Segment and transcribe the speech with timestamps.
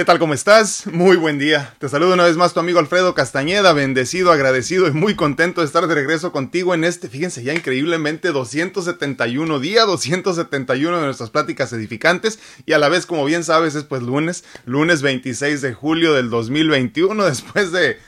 [0.00, 0.18] ¿Qué tal?
[0.18, 0.86] ¿Cómo estás?
[0.86, 1.74] Muy buen día.
[1.78, 5.66] Te saludo una vez más tu amigo Alfredo Castañeda, bendecido, agradecido y muy contento de
[5.66, 11.74] estar de regreso contigo en este, fíjense ya increíblemente 271 día, 271 de nuestras pláticas
[11.74, 16.14] edificantes y a la vez, como bien sabes, es pues lunes, lunes 26 de julio
[16.14, 17.98] del 2021, después de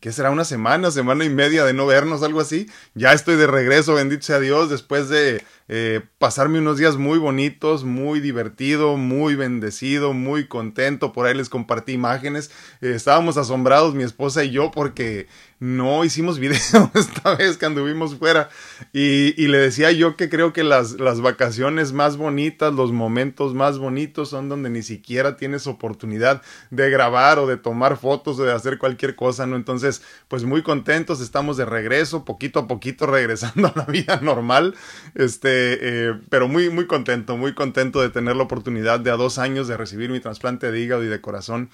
[0.00, 0.30] ¿qué será?
[0.30, 2.68] Una semana, semana y media de no vernos, algo así.
[2.92, 7.84] Ya estoy de regreso, bendito sea Dios, después de eh, pasarme unos días muy bonitos,
[7.84, 11.12] muy divertido, muy bendecido, muy contento.
[11.12, 12.50] Por ahí les compartí imágenes.
[12.80, 15.26] Eh, estábamos asombrados, mi esposa y yo, porque
[15.60, 18.48] no hicimos video esta vez que anduvimos fuera.
[18.92, 23.54] Y, y le decía yo que creo que las, las vacaciones más bonitas, los momentos
[23.54, 28.44] más bonitos son donde ni siquiera tienes oportunidad de grabar o de tomar fotos o
[28.44, 29.56] de hacer cualquier cosa, ¿no?
[29.56, 34.74] Entonces, pues muy contentos, estamos de regreso, poquito a poquito regresando a la vida normal.
[35.14, 39.38] Este, eh, pero muy, muy contento, muy contento de tener la oportunidad de a dos
[39.38, 41.70] años de recibir mi trasplante de hígado y de corazón.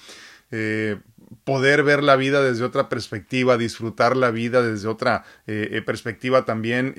[0.50, 0.98] Eh,
[1.45, 6.95] poder ver la vida desde otra perspectiva, disfrutar la vida desde otra eh, perspectiva también,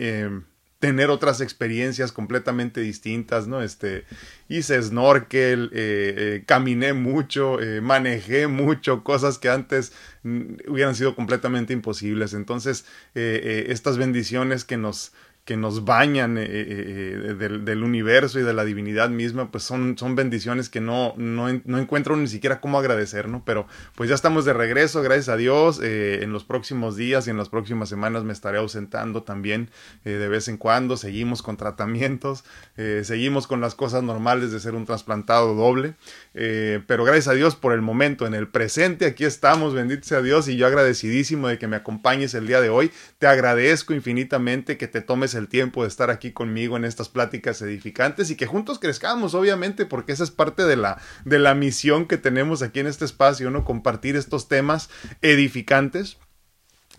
[0.79, 3.61] tener otras experiencias completamente distintas, ¿no?
[3.61, 4.03] Este,
[4.49, 9.93] hice snorkel, caminé mucho, manejé mucho, cosas que antes
[10.23, 12.33] mm, hubieran sido completamente imposibles.
[12.33, 15.13] Entonces, estas bendiciones que nos,
[15.45, 19.95] que nos bañan eh, eh, eh, del, universo y de la divinidad misma, pues son,
[19.95, 23.43] son bendiciones que no, no, no, encuentro ni siquiera cómo agradecer, ¿no?
[23.45, 25.79] Pero pues ya estamos de regreso, gracias a Dios.
[25.83, 29.69] en los próximos días y en las próximas semanas me estaré ausentando también
[30.03, 30.97] de vez en cuando.
[30.97, 32.43] Seguimos con tratamientos,
[32.75, 35.93] seguimos con las cosas normales de ser un trasplantado doble.
[36.33, 40.47] pero gracias a Dios por el momento, en el presente, aquí estamos, bendito sea Dios,
[40.47, 42.91] y yo agradecidísimo de que me acompañes el día de hoy.
[43.19, 47.61] Te agradezco infinitamente que te tomes el tiempo de estar aquí conmigo en estas pláticas
[47.61, 52.07] edificantes y que juntos crezcamos, obviamente, porque esa es parte de la, de la misión
[52.07, 53.65] que tenemos aquí en este espacio, ¿no?
[53.65, 54.89] Compartir estos temas
[55.21, 56.17] edificantes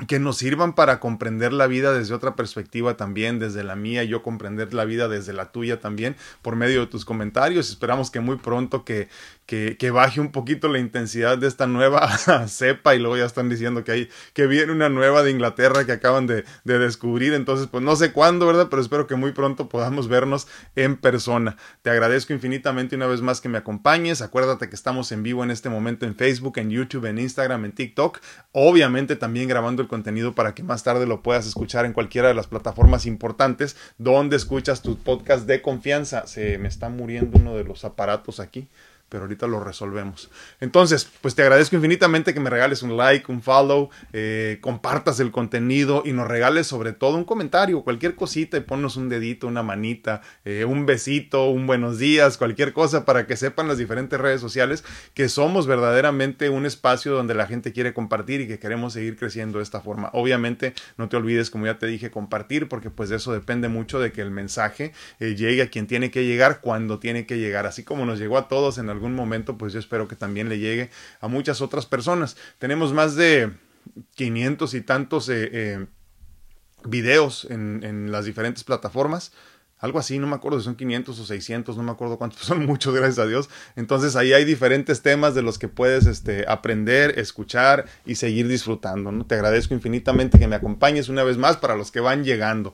[0.06, 4.22] que nos sirvan para comprender la vida desde otra perspectiva también, desde la mía, yo
[4.22, 7.70] comprender la vida desde la tuya también, por medio de tus comentarios.
[7.70, 9.08] Esperamos que muy pronto que,
[9.46, 12.08] que, que baje un poquito la intensidad de esta nueva
[12.48, 15.92] cepa y luego ya están diciendo que hay, que viene una nueva de Inglaterra que
[15.92, 17.32] acaban de, de descubrir.
[17.32, 18.66] Entonces, pues no sé cuándo, ¿verdad?
[18.68, 21.56] Pero espero que muy pronto podamos vernos en persona.
[21.82, 24.20] Te agradezco infinitamente una vez más que me acompañes.
[24.20, 27.72] Acuérdate que estamos en vivo en este momento en Facebook, en YouTube, en Instagram, en
[27.72, 28.18] TikTok.
[28.52, 32.48] Obviamente también grabando contenido para que más tarde lo puedas escuchar en cualquiera de las
[32.48, 36.26] plataformas importantes donde escuchas tu podcast de confianza.
[36.26, 38.68] Se me está muriendo uno de los aparatos aquí
[39.08, 40.30] pero ahorita lo resolvemos.
[40.60, 45.30] Entonces, pues te agradezco infinitamente que me regales un like, un follow, eh, compartas el
[45.30, 49.62] contenido y nos regales sobre todo un comentario, cualquier cosita y ponnos un dedito, una
[49.62, 54.40] manita, eh, un besito, un buenos días, cualquier cosa para que sepan las diferentes redes
[54.40, 54.84] sociales
[55.14, 59.58] que somos verdaderamente un espacio donde la gente quiere compartir y que queremos seguir creciendo
[59.58, 60.10] de esta forma.
[60.12, 64.00] Obviamente, no te olvides, como ya te dije, compartir porque pues de eso depende mucho
[64.00, 67.66] de que el mensaje eh, llegue a quien tiene que llegar cuando tiene que llegar,
[67.66, 70.58] así como nos llegó a todos en algún momento, pues yo espero que también le
[70.58, 70.90] llegue
[71.20, 72.36] a muchas otras personas.
[72.58, 73.52] Tenemos más de
[74.14, 75.86] 500 y tantos eh, eh,
[76.84, 79.32] videos en, las diferentes plataformas
[79.78, 82.64] algo así, no me acuerdo si son 500 o 600, no me acuerdo cuántos, son
[82.64, 83.50] muchos, gracias a Dios.
[83.76, 89.12] Entonces ahí hay diferentes temas de los que puedes este, aprender, escuchar y seguir disfrutando.
[89.12, 89.26] ¿no?
[89.26, 92.72] Te agradezco infinitamente que me acompañes una vez más para los que van llegando.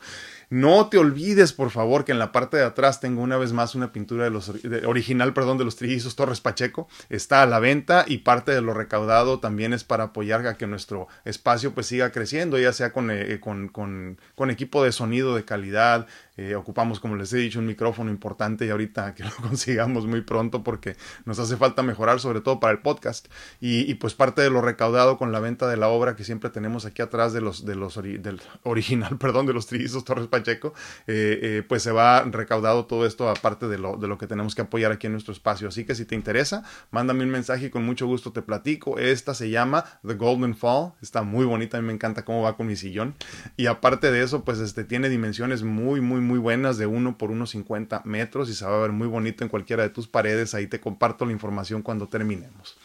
[0.52, 3.74] No te olvides, por favor, que en la parte de atrás tengo una vez más
[3.74, 4.52] una pintura de los
[4.86, 6.88] original, perdón, de los trillizos Torres Pacheco.
[7.08, 10.66] Está a la venta y parte de lo recaudado también es para apoyar a que
[10.66, 15.34] nuestro espacio pues siga creciendo, ya sea con, eh, con, con, con equipo de sonido
[15.34, 16.06] de calidad,
[16.36, 20.22] eh, ocupamos, como les he dicho, un micrófono importante y ahorita que lo consigamos muy
[20.22, 23.28] pronto porque nos hace falta mejorar, sobre todo para el podcast.
[23.60, 26.50] Y, y, pues parte de lo recaudado con la venta de la obra que siempre
[26.50, 30.74] tenemos aquí atrás de los, de los del original, perdón, de los trillizos Torres Pacheco,
[31.06, 34.54] eh, eh, pues se va recaudado todo esto aparte de lo, de lo que tenemos
[34.54, 35.68] que apoyar aquí en nuestro espacio.
[35.68, 38.98] Así que si te interesa, mándame un mensaje y con mucho gusto te platico.
[38.98, 42.56] Esta se llama The Golden Fall, está muy bonita, a mí me encanta cómo va
[42.56, 43.14] con mi sillón.
[43.56, 47.30] Y aparte de eso, pues este tiene dimensiones muy, muy, muy buenas de 1 por
[47.30, 50.54] 1,50 metros y se va a ver muy bonito en cualquiera de tus paredes.
[50.54, 52.78] Ahí te comparto la información cuando terminemos.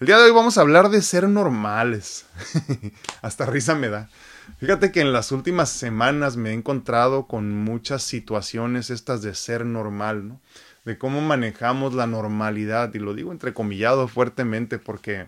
[0.00, 2.26] El día de hoy vamos a hablar de ser normales.
[3.22, 4.08] Hasta risa me da.
[4.58, 9.64] Fíjate que en las últimas semanas me he encontrado con muchas situaciones estas de ser
[9.64, 10.40] normal, ¿no?
[10.84, 12.92] De cómo manejamos la normalidad.
[12.94, 15.26] Y lo digo entrecomillado fuertemente porque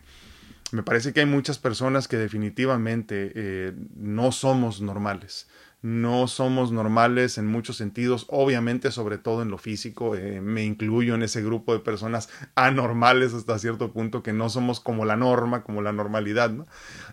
[0.72, 5.46] me parece que hay muchas personas que definitivamente eh, no somos normales.
[5.82, 11.14] No somos normales en muchos sentidos, obviamente sobre todo en lo físico, eh, me incluyo
[11.14, 15.62] en ese grupo de personas anormales hasta cierto punto que no somos como la norma,
[15.62, 16.66] como la normalidad, ¿no?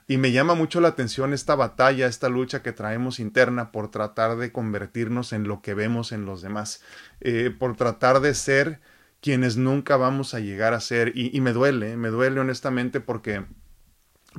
[0.08, 4.38] Y me llama mucho la atención esta batalla, esta lucha que traemos interna por tratar
[4.38, 6.82] de convertirnos en lo que vemos en los demás,
[7.22, 8.80] eh, por tratar de ser
[9.22, 13.46] quienes nunca vamos a llegar a ser y, y me duele, me duele honestamente porque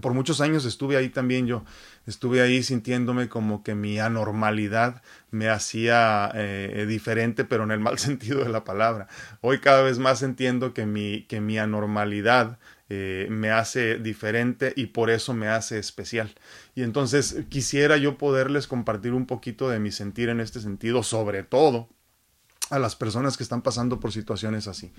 [0.00, 1.64] por muchos años estuve ahí también yo
[2.06, 7.99] estuve ahí sintiéndome como que mi anormalidad me hacía eh, diferente, pero en el mal
[8.00, 9.08] sentido de la palabra.
[9.41, 12.58] Hoy cada vez más entiendo que mi, que mi anormalidad
[12.91, 16.35] eh, me hace diferente y por eso me hace especial.
[16.75, 21.43] Y entonces quisiera yo poderles compartir un poquito de mi sentir en este sentido, sobre
[21.43, 21.88] todo
[22.70, 24.93] a las personas que están pasando por situaciones así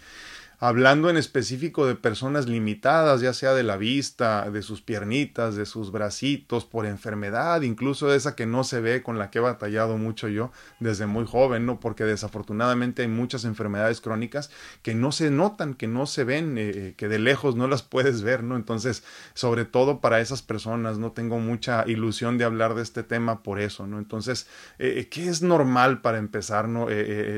[0.60, 5.66] hablando en específico de personas limitadas, ya sea de la vista, de sus piernitas, de
[5.66, 9.98] sus bracitos, por enfermedad, incluso esa que no se ve, con la que he batallado
[9.98, 11.80] mucho yo desde muy joven, ¿no?
[11.80, 16.72] Porque desafortunadamente hay muchas enfermedades crónicas que no se notan, que no se ven, eh,
[16.74, 18.56] eh, que de lejos no las puedes ver, ¿no?
[18.56, 19.04] Entonces,
[19.34, 23.60] sobre todo para esas personas, no tengo mucha ilusión de hablar de este tema por
[23.60, 24.00] eso, ¿no?
[24.00, 24.48] Entonces,
[24.80, 26.88] eh, ¿qué es normal para empezar, ¿no?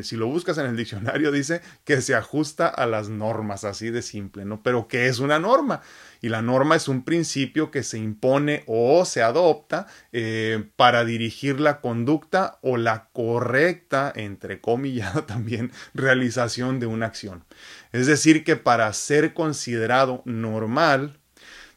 [0.01, 4.01] si lo buscas en el diccionario, dice que se ajusta a las normas, así de
[4.01, 4.62] simple, ¿no?
[4.63, 5.81] Pero ¿qué es una norma?
[6.21, 11.59] Y la norma es un principio que se impone o se adopta eh, para dirigir
[11.59, 17.44] la conducta o la correcta, entre comillas, también realización de una acción.
[17.92, 21.19] Es decir, que para ser considerado normal,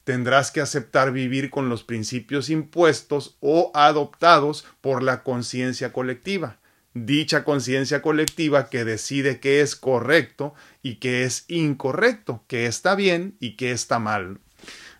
[0.04, 6.60] tendrás que aceptar vivir con los principios impuestos o adoptados por la conciencia colectiva
[6.94, 13.36] dicha conciencia colectiva que decide qué es correcto y qué es incorrecto, qué está bien
[13.40, 14.40] y qué está mal.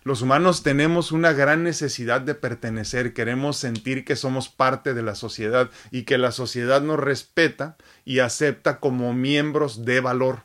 [0.03, 5.13] Los humanos tenemos una gran necesidad de pertenecer, queremos sentir que somos parte de la
[5.13, 10.43] sociedad y que la sociedad nos respeta y acepta como miembros de valor.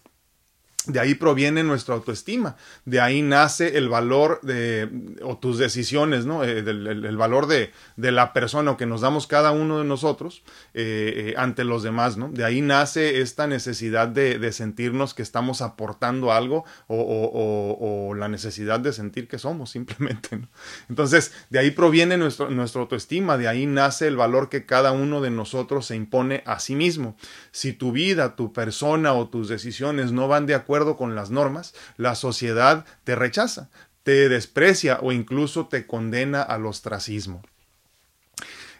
[0.87, 4.89] De ahí proviene nuestra autoestima, de ahí nace el valor de,
[5.21, 6.45] o tus decisiones, ¿no?
[6.45, 10.45] Eh, el, valor de, de, la persona o que nos damos cada uno de nosotros
[10.75, 12.29] eh, eh, ante los demás, ¿no?
[12.29, 18.29] De ahí nace esta necesidad de, de sentirnos que estamos aportando algo o, o, la
[18.29, 20.41] necesidad de sentir que somos simplemente.
[20.89, 25.21] Entonces, de ahí proviene nuestro, nuestra autoestima, de ahí nace el valor que cada uno
[25.21, 27.17] de nosotros se impone a sí mismo.
[27.51, 31.75] Si tu vida, tu persona o tus decisiones no van de acuerdo con las normas,
[31.97, 33.71] la sociedad te rechaza,
[34.03, 37.43] te desprecia o incluso te condena al ostracismo.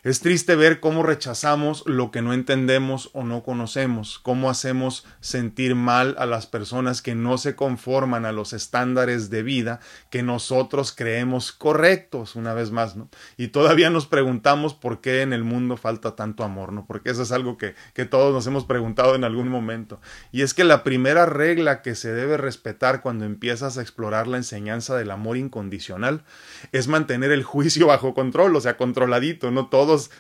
[0.07, 5.75] Es triste ver cómo rechazamos lo que no entendemos o no conocemos, cómo hacemos sentir
[5.75, 10.95] mal a las personas que no se conforman a los estándares de vida que nosotros
[10.97, 13.09] creemos correctos, una vez más, ¿no?
[13.37, 16.87] Y todavía nos preguntamos por qué en el mundo falta tanto amor, ¿no?
[16.87, 20.01] Porque eso es algo que, que todos nos hemos preguntado en algún momento.
[20.31, 24.37] Y es que la primera regla que se debe respetar cuando empiezas a explorar la
[24.37, 26.23] enseñanza del amor incondicional
[26.71, 29.69] es mantener el juicio bajo control, o sea, controladito, no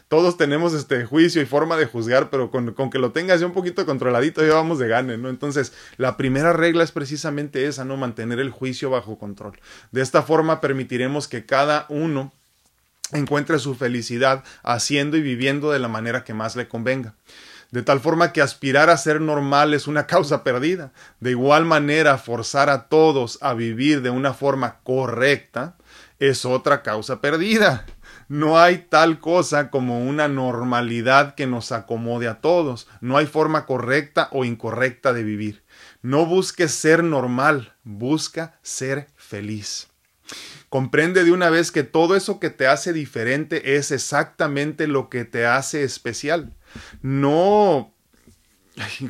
[0.08, 3.52] todos tenemos este juicio y forma de juzgar, pero con, que lo tengas ya un
[3.52, 5.28] poquito controladito, ya vamos de gane, ¿no?
[5.28, 7.96] Entonces, la primera regla es precisamente esa, ¿no?
[7.96, 9.58] Mantener el juicio bajo control.
[9.92, 12.32] De esta forma permitiremos que cada uno
[13.12, 17.14] encuentre su felicidad haciendo y viviendo de la manera que más le convenga.
[17.70, 20.92] De tal forma que aspirar a ser normal es una causa perdida.
[21.20, 25.76] De igual manera, forzar a todos a vivir de una forma correcta
[26.18, 27.84] es otra causa perdida.
[28.28, 32.88] No hay tal cosa como una normalidad que nos acomode a todos.
[33.00, 35.62] No hay forma correcta o incorrecta de vivir.
[36.02, 39.88] No busques ser normal, busca ser feliz.
[40.68, 45.24] Comprende de una vez que todo eso que te hace diferente es exactamente lo que
[45.24, 46.52] te hace especial.
[47.02, 47.92] No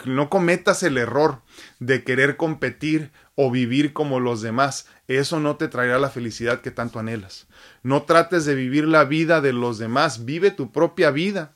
[0.04, 1.42] no cometas el error
[1.80, 4.88] de querer competir o vivir como los demás.
[5.06, 7.46] Eso no te traerá la felicidad que tanto anhelas.
[7.84, 11.52] No trates de vivir la vida de los demás, vive tu propia vida.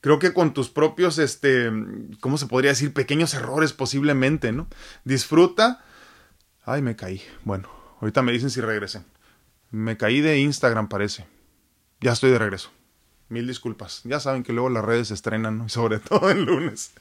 [0.00, 1.72] Creo que con tus propios, este,
[2.20, 2.92] ¿cómo se podría decir?
[2.92, 4.68] Pequeños errores posiblemente, ¿no?
[5.04, 5.82] Disfruta.
[6.62, 7.22] Ay, me caí.
[7.42, 7.70] Bueno,
[8.00, 9.02] ahorita me dicen si regresé.
[9.70, 11.26] Me caí de Instagram, parece.
[12.00, 12.70] Ya estoy de regreso.
[13.28, 14.02] Mil disculpas.
[14.04, 16.92] Ya saben que luego las redes se estrenan, sobre todo el lunes.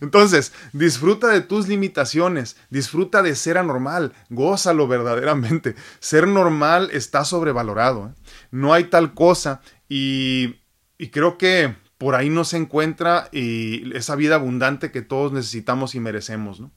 [0.00, 5.76] Entonces, disfruta de tus limitaciones, disfruta de ser anormal, gózalo verdaderamente.
[6.00, 8.08] Ser normal está sobrevalorado.
[8.08, 8.20] ¿eh?
[8.50, 10.56] No hay tal cosa y,
[10.98, 15.94] y creo que por ahí no se encuentra y esa vida abundante que todos necesitamos
[15.94, 16.60] y merecemos.
[16.60, 16.70] ¿no?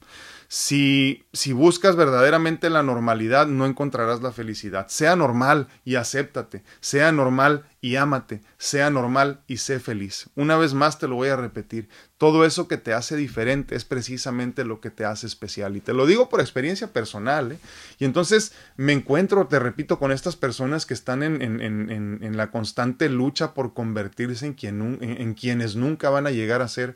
[0.54, 4.86] Si, si buscas verdaderamente la normalidad, no encontrarás la felicidad.
[4.88, 6.62] Sea normal y acéptate.
[6.80, 8.42] Sea normal y ámate.
[8.58, 10.28] Sea normal y sé feliz.
[10.36, 11.88] Una vez más te lo voy a repetir.
[12.18, 15.74] Todo eso que te hace diferente es precisamente lo que te hace especial.
[15.78, 17.52] Y te lo digo por experiencia personal.
[17.52, 17.58] ¿eh?
[17.98, 23.54] Y entonces me encuentro, te repito, con estas personas que están en, la constante lucha
[23.54, 26.94] por convertirse en quienes nunca van a llegar a ser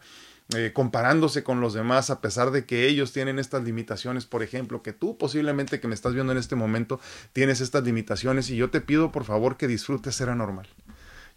[0.55, 4.83] eh, comparándose con los demás a pesar de que ellos tienen estas limitaciones, por ejemplo,
[4.83, 7.01] que tú posiblemente que me estás viendo en este momento
[7.33, 10.69] tienes estas limitaciones y yo te pido por favor que disfrutes ser anormal.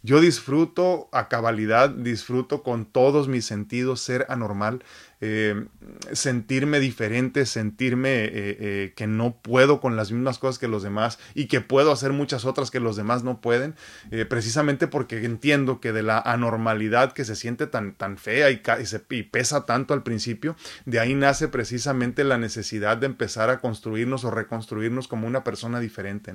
[0.01, 4.83] Yo disfruto a cabalidad, disfruto con todos mis sentidos ser anormal,
[5.21, 5.65] eh,
[6.13, 11.19] sentirme diferente, sentirme eh, eh, que no puedo con las mismas cosas que los demás
[11.35, 13.75] y que puedo hacer muchas otras que los demás no pueden,
[14.29, 18.61] precisamente porque entiendo que de la anormalidad que se siente tan, tan fea y,
[19.23, 24.31] pesa tanto al principio, de ahí nace precisamente la necesidad de empezar a construirnos o
[24.31, 26.33] reconstruirnos como una persona diferente.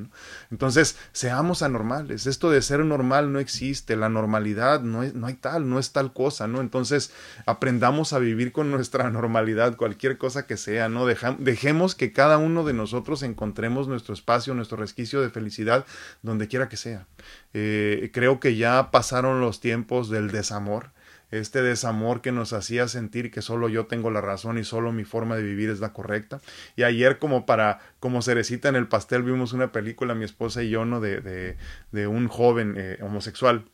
[0.51, 2.27] Entonces, seamos anormales.
[2.27, 5.93] Esto de ser normal no existe, la normalidad no, es, no hay tal, no es
[5.93, 6.61] tal cosa, ¿no?
[6.61, 7.13] Entonces,
[7.47, 11.07] aprendamos a vivir con nuestra normalidad, cualquier cosa que sea, ¿no?
[11.07, 15.87] dejemos que cada uno de nosotros encontremos nuestro espacio, nuestro resquicio de felicidad,
[16.23, 17.07] donde quiera que sea.
[17.53, 20.91] Eh, creo que ya pasaron los tiempos del desamor,
[21.31, 25.05] este desamor que nos hacía sentir que solo yo tengo la razón y solo mi
[25.05, 26.41] forma de vivir es la correcta.
[26.77, 30.71] Y ayer como para, como cerecita en el pastel, vimos una película, mi esposa y
[30.71, 31.01] yo, ¿no?
[31.01, 31.57] De, de,
[31.91, 33.65] de un joven eh, homosexual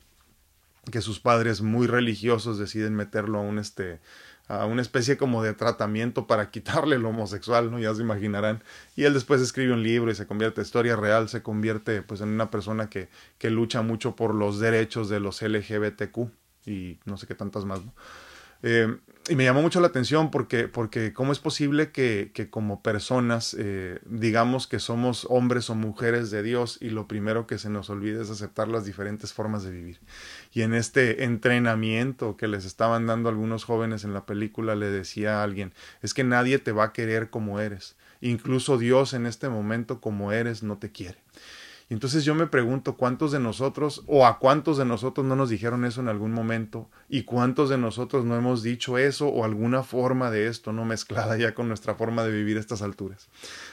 [0.90, 4.00] que sus padres muy religiosos deciden meterlo a un este
[4.50, 7.78] a una especie como de tratamiento para quitarle lo homosexual, ¿no?
[7.78, 8.64] Ya se imaginarán.
[8.96, 12.30] Y él después escribe un libro y se convierte, historia real, se convierte pues en
[12.30, 16.18] una persona que, que lucha mucho por los derechos de los LGBTQ
[16.66, 17.94] y no sé qué tantas más, ¿no?
[18.62, 18.98] Eh,
[19.28, 23.54] y me llamó mucho la atención porque, porque cómo es posible que, que como personas
[23.58, 27.90] eh, digamos que somos hombres o mujeres de Dios y lo primero que se nos
[27.90, 30.00] olvida es aceptar las diferentes formas de vivir.
[30.52, 35.40] Y en este entrenamiento que les estaban dando algunos jóvenes en la película le decía
[35.40, 37.96] a alguien, es que nadie te va a querer como eres.
[38.22, 41.18] Incluso Dios en este momento como eres no te quiere.
[41.90, 45.84] Entonces yo me pregunto cuántos de nosotros o a cuántos de nosotros no nos dijeron
[45.84, 50.30] eso en algún momento y cuántos de nosotros no hemos dicho eso o alguna forma
[50.30, 53.28] de esto no mezclada ya con nuestra forma de vivir a estas alturas.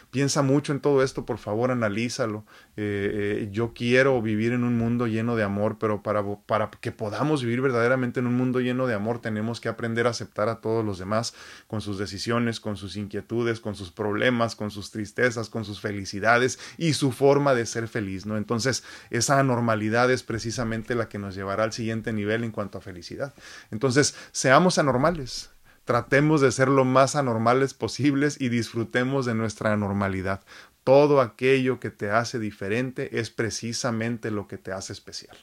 [0.09, 2.45] Piensa mucho en todo esto, por favor, analízalo.
[2.77, 6.93] Eh, eh, yo quiero vivir en un mundo lleno de amor, pero para, para que
[6.93, 10.61] podamos vivir verdaderamente en un mundo lleno de amor tenemos que aprender a aceptar a
[10.61, 11.33] todos los demás
[11.67, 16.57] con sus decisiones, con sus inquietudes, con sus problemas, con sus tristezas, con sus felicidades
[16.77, 18.37] y su forma de ser feliz, ¿no?
[18.37, 22.81] Entonces, esa anormalidad es precisamente la que nos llevará al siguiente nivel en cuanto a
[22.81, 23.33] felicidad.
[23.71, 25.49] Entonces, seamos anormales
[25.87, 30.41] tratemos de ser lo más anormales posibles y disfrutemos de nuestra anormalidad.
[30.83, 35.35] Todo aquello que te hace diferente es precisamente lo que te hace especial.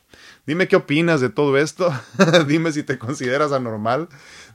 [0.46, 1.90] Dime qué opinas de todo esto.
[2.46, 4.08] Dime si te consideras anormal.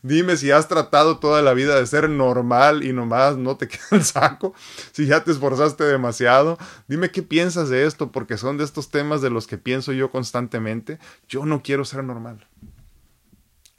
[0.03, 3.87] Dime si has tratado toda la vida de ser normal y nomás no te queda
[3.91, 4.53] el saco.
[4.91, 6.59] Si ya te esforzaste demasiado.
[6.87, 10.11] Dime qué piensas de esto porque son de estos temas de los que pienso yo
[10.11, 10.99] constantemente.
[11.27, 12.45] Yo no quiero ser normal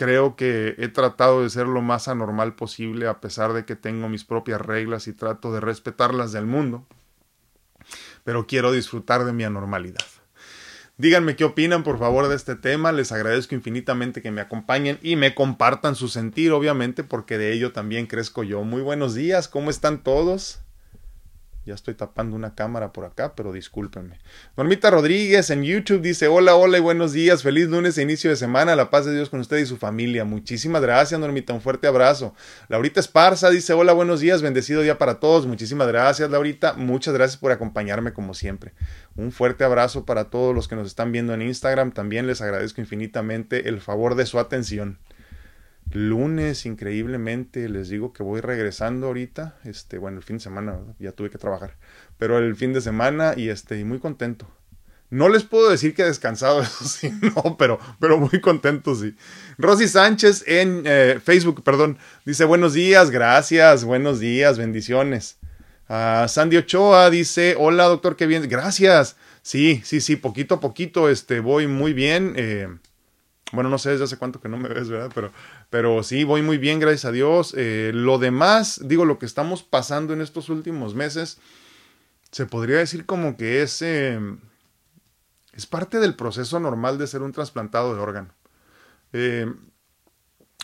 [0.01, 4.09] creo que he tratado de ser lo más anormal posible a pesar de que tengo
[4.09, 6.87] mis propias reglas y trato de respetarlas del mundo,
[8.25, 10.07] pero quiero disfrutar de mi anormalidad.
[10.97, 15.17] Díganme qué opinan por favor de este tema, les agradezco infinitamente que me acompañen y
[15.17, 18.65] me compartan su sentir, obviamente, porque de ello también crezco yo.
[18.65, 20.61] Muy buenos días, ¿cómo están todos?
[21.71, 24.19] Ya estoy tapando una cámara por acá, pero discúlpenme.
[24.57, 27.45] Normita Rodríguez en YouTube dice: Hola, hola y buenos días.
[27.45, 28.75] Feliz lunes e inicio de semana.
[28.75, 30.25] La paz de Dios con usted y su familia.
[30.25, 31.53] Muchísimas gracias, Normita.
[31.53, 32.35] Un fuerte abrazo.
[32.67, 34.43] Laurita Esparza dice: Hola, buenos días.
[34.43, 35.47] Bendecido día para todos.
[35.47, 36.73] Muchísimas gracias, Laurita.
[36.73, 38.73] Muchas gracias por acompañarme como siempre.
[39.15, 41.93] Un fuerte abrazo para todos los que nos están viendo en Instagram.
[41.93, 44.99] También les agradezco infinitamente el favor de su atención
[45.93, 51.13] lunes increíblemente les digo que voy regresando ahorita este bueno el fin de semana ya
[51.13, 51.77] tuve que trabajar
[52.19, 54.49] pero el fin de semana y este muy contento.
[55.13, 59.17] No les puedo decir que he descansado eso sí no pero pero muy contento sí.
[59.59, 65.39] Rosy Sánchez en eh, Facebook perdón dice buenos días gracias buenos días bendiciones
[65.89, 71.09] uh, Sandy Ochoa dice hola doctor qué bien gracias sí sí sí poquito a poquito
[71.09, 72.69] este voy muy bien eh,
[73.53, 75.11] bueno, no sé desde hace cuánto que no me ves, ¿verdad?
[75.15, 75.33] Pero,
[75.71, 77.55] pero sí, voy muy bien, gracias a Dios.
[77.57, 81.39] Eh, lo demás, digo, lo que estamos pasando en estos últimos meses,
[82.33, 84.41] se podría decir como que es, em,
[85.53, 88.35] es parte del proceso normal de ser un trasplantado de órgano.
[89.13, 89.47] Eh,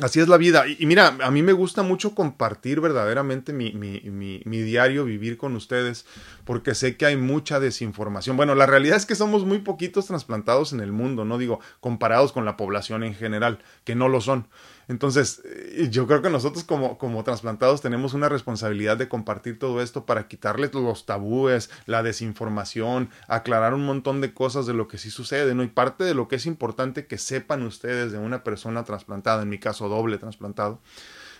[0.03, 0.65] Así es la vida.
[0.67, 4.03] Y, mira, a mí me gusta mucho compartir verdaderamente mi, mi,
[4.45, 6.05] mi, diario, vivir con ustedes,
[6.45, 8.37] porque sé que hay mucha desinformación.
[8.37, 12.33] Bueno, la realidad es que somos muy poquitos trasplantados en el mundo, no digo comparados
[12.33, 14.49] con la población en general, que no lo son.
[14.89, 19.83] Entonces, eh, yo creo que nosotros como, como trasplantados tenemos una responsabilidad de compartir todo
[19.83, 24.99] esto para quitarles los tabúes, la desinformación, aclarar un montón de cosas de lo que
[24.99, 25.63] sí sucede, ¿no?
[25.63, 29.49] Y parte de lo que es importante que sepan ustedes de una persona trasplantada, en
[29.49, 30.81] mi caso doble trasplantado,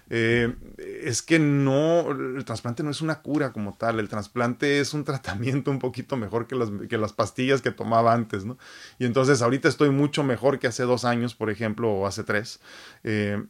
[0.09, 0.55] eh,
[1.05, 5.05] es que no, el trasplante no es una cura como tal, el trasplante es un
[5.05, 8.57] tratamiento un poquito mejor que las, que las pastillas que tomaba antes, ¿no?
[8.99, 12.61] Y entonces ahorita estoy mucho mejor que hace dos años, por ejemplo, o hace tres,
[13.05, 13.43] eh,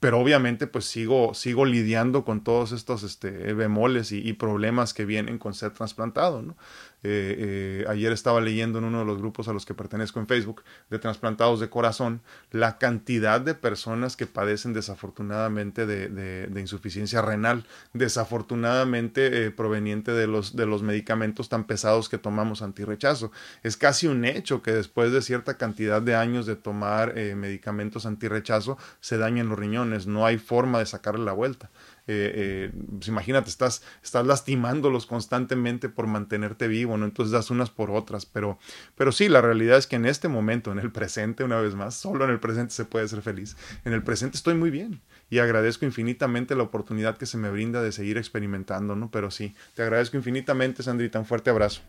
[0.00, 5.04] pero obviamente pues sigo, sigo lidiando con todos estos este, bemoles y, y problemas que
[5.04, 6.56] vienen con ser trasplantado, ¿no?
[7.04, 10.26] Eh, eh, ayer estaba leyendo en uno de los grupos a los que pertenezco en
[10.26, 17.64] Facebook de trasplantados de corazón la cantidad de personas que padecen desafortunadamente de, insuficiencia renal,
[17.92, 23.30] desafortunadamente eh, proveniente de los, de los medicamentos tan pesados que tomamos antirrechazo.
[23.62, 28.76] Es casi un hecho que después de cierta cantidad de años de tomar medicamentos antirrechazo
[29.00, 31.70] se dañan los riñones, no hay forma de sacarle la vuelta.
[32.10, 37.04] Eh, eh, pues imagínate, estás, estás lastimándolos constantemente por mantenerte vivo, ¿no?
[37.04, 38.58] Entonces das unas por otras, pero,
[38.96, 41.94] pero sí, la realidad es que en este momento, en el presente, una vez más,
[41.94, 43.58] solo en el presente se puede ser feliz.
[43.84, 47.82] En el presente estoy muy bien y agradezco infinitamente la oportunidad que se me brinda
[47.82, 49.10] de seguir experimentando, ¿no?
[49.10, 51.82] Pero sí, te agradezco infinitamente, Sandrita, un fuerte abrazo.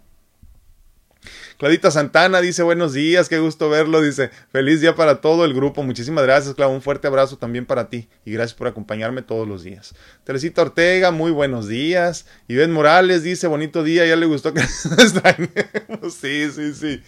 [1.57, 5.83] Claudita Santana dice buenos días, qué gusto verlo, dice feliz día para todo el grupo,
[5.83, 9.63] muchísimas gracias Clau, un fuerte abrazo también para ti y gracias por acompañarme todos los
[9.63, 9.93] días.
[10.23, 12.25] Teresita Ortega, muy buenos días.
[12.47, 17.03] Iván Morales dice bonito día, ya le gustó que extrañemos, sí, sí, sí.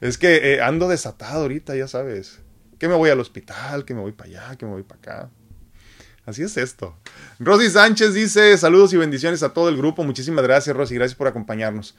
[0.00, 2.40] Es que eh, ando desatado ahorita, ya sabes,
[2.78, 5.30] que me voy al hospital, que me voy para allá, que me voy para acá.
[6.24, 6.96] Así es esto.
[7.38, 10.04] Rosy Sánchez dice saludos y bendiciones a todo el grupo.
[10.04, 10.94] Muchísimas gracias, Rosy.
[10.94, 11.96] Gracias por acompañarnos.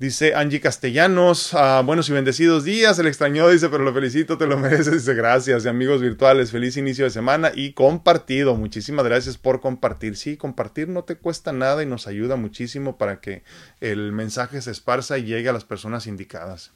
[0.00, 4.48] Dice Angie Castellanos, ah, buenos y bendecidos días, el extrañó, dice, pero lo felicito, te
[4.48, 9.38] lo mereces, dice, gracias, y amigos virtuales, feliz inicio de semana y compartido, muchísimas gracias
[9.38, 13.44] por compartir, sí, compartir no te cuesta nada y nos ayuda muchísimo para que
[13.80, 16.72] el mensaje se esparza y llegue a las personas indicadas.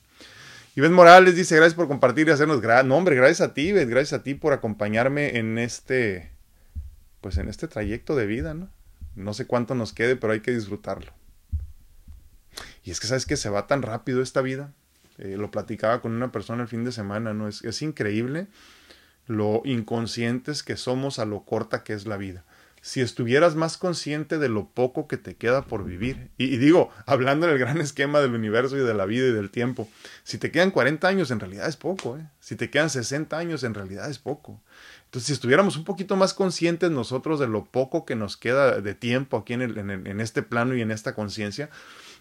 [0.76, 4.22] Iván Morales dice, gracias por compartir y hacernos, no hombre, gracias a ti, gracias a
[4.22, 6.30] ti por acompañarme en este,
[7.20, 8.70] pues en este trayecto de vida, ¿no?
[9.16, 11.17] No sé cuánto nos quede, pero hay que disfrutarlo.
[12.88, 14.72] Y es que sabes que se va tan rápido esta vida.
[15.18, 17.46] Eh, lo platicaba con una persona el fin de semana, ¿no?
[17.46, 18.46] Es, es increíble
[19.26, 22.46] lo inconscientes que somos a lo corta que es la vida.
[22.80, 27.46] Si estuvieras más consciente de lo poco que te queda por vivir, y, digo, hablando
[27.46, 29.86] del gran esquema del universo y de la vida y del tiempo,
[30.24, 32.26] si te quedan 40 años en realidad es poco, ¿eh?
[32.40, 34.62] si te quedan 60 años en realidad es poco.
[35.04, 38.94] Entonces, si estuviéramos un poquito más conscientes nosotros de lo poco que nos queda de
[38.94, 41.68] tiempo aquí en, el, en, en este plano y en esta conciencia,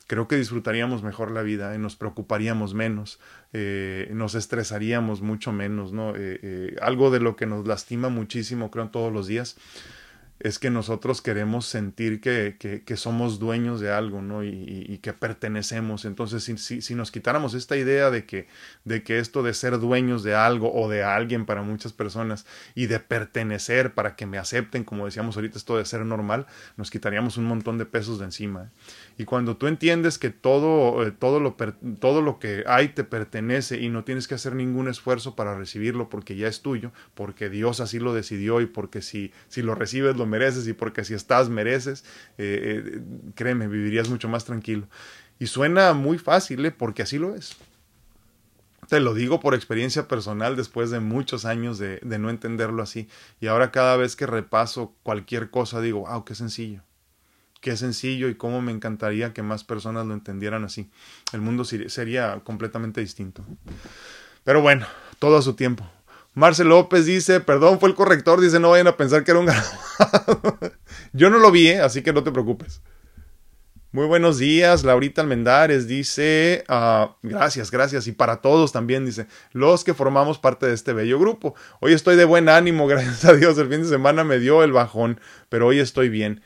[0.08, 3.20] creo que disfrutaríamos mejor la vida, nos preocuparíamos menos,
[3.54, 6.16] eh, nos estresaríamos mucho menos, ¿no?
[6.16, 9.58] Eh, eh, algo de lo que nos lastima muchísimo, creo, todos los días,
[10.40, 14.44] es que nosotros queremos sentir que, que, somos dueños de algo, ¿no?
[14.44, 16.06] Y, que pertenecemos.
[16.06, 18.48] Entonces, si, si, si, nos quitáramos esta idea de que,
[18.86, 22.86] de que esto de ser dueños de algo o de alguien para muchas personas y
[22.86, 27.38] de pertenecer para que me acepten, como decíamos ahorita, esto de ser normal, nos quitaríamos
[27.38, 28.70] un montón de pesos de encima.
[29.20, 31.56] Y cuando tú entiendes que todo, eh, todo, lo,
[32.00, 36.08] todo lo que hay te pertenece y no tienes que hacer ningún esfuerzo para recibirlo
[36.08, 40.18] porque ya es tuyo, porque Dios así lo decidió y porque si, si lo recibes
[40.18, 42.06] lo mereces y porque si estás mereces,
[42.38, 43.02] eh, eh,
[43.34, 44.88] créeme, vivirías mucho más tranquilo.
[45.40, 47.58] Y suena muy fácil, porque así lo es.
[48.88, 53.10] Te lo digo por experiencia personal después de muchos años de, de no entenderlo así.
[53.42, 56.87] Y ahora cada vez que repaso cualquier cosa digo, wow, qué sencillo
[57.62, 60.90] qué sencillo y cómo me encantaría que más personas lo entendieran así.
[61.34, 63.46] El mundo sería completamente distinto.
[64.44, 64.86] Pero bueno,
[65.20, 65.90] todo a su tiempo.
[66.34, 69.48] Marcel López dice, perdón, fue el corrector, dice, no vayan a pensar que era un
[69.48, 70.60] grabado.
[71.14, 71.82] Yo no lo vi, ¿eh?
[71.82, 72.82] así que no te preocupes.
[73.92, 79.84] Muy buenos días, Laurita Almendares dice, uh, gracias, gracias, y para todos también dice, los
[79.84, 81.56] que formamos parte de este bello grupo.
[81.80, 84.74] Hoy estoy de buen ánimo, gracias a Dios, el fin de semana me dio el
[84.74, 86.44] bajón, pero hoy estoy bien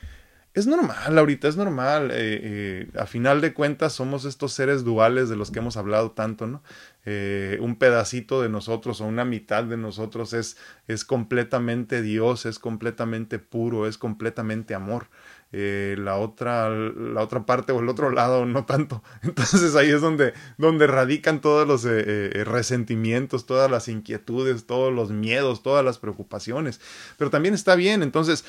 [0.53, 2.11] es normal ahorita, es normal.
[2.11, 6.11] Eh, eh, a final de cuentas somos estos seres duales de los que hemos hablado
[6.11, 6.61] tanto, ¿no?
[7.05, 12.59] eh, un pedacito de nosotros o una mitad de nosotros es, es completamente Dios, es
[12.59, 15.07] completamente puro, es completamente amor.
[15.53, 19.03] Eh, la otra la otra parte o el otro lado no tanto.
[19.21, 24.93] Entonces ahí es donde donde radican todos los eh, eh, resentimientos todas las inquietudes todos
[24.93, 26.79] los miedos todas las preocupaciones.
[27.17, 28.01] Pero también está bien.
[28.01, 28.45] Entonces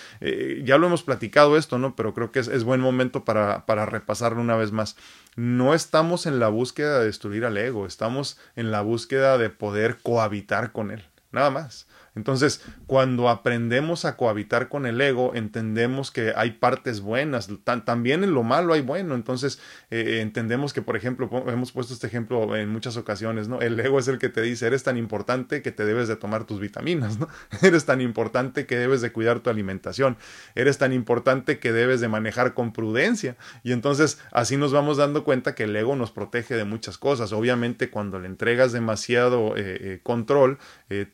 [0.65, 3.85] ya lo hemos platicado esto no pero creo que es, es buen momento para para
[3.85, 4.97] repasarlo una vez más.
[5.35, 9.99] No estamos en la búsqueda de destruir al ego estamos en la búsqueda de poder
[10.03, 11.05] cohabitar con él.
[11.33, 17.49] Nada más entonces, cuando aprendemos a cohabitar con el ego, entendemos que hay partes buenas,
[17.85, 19.15] también en lo malo hay bueno.
[19.15, 19.59] Entonces,
[19.91, 23.61] eh, entendemos que, por ejemplo, hemos puesto este ejemplo en muchas ocasiones, ¿no?
[23.61, 26.45] El ego es el que te dice, eres tan importante que te debes de tomar
[26.45, 27.29] tus vitaminas, ¿no?
[27.63, 30.17] Eres tan importante que debes de cuidar tu alimentación,
[30.55, 33.37] eres tan importante que debes de manejar con prudencia.
[33.63, 37.33] Y entonces, así nos vamos dando cuenta que el ego nos protege de muchas cosas.
[37.33, 40.59] Obviamente, cuando le entregas demasiado eh, eh, control,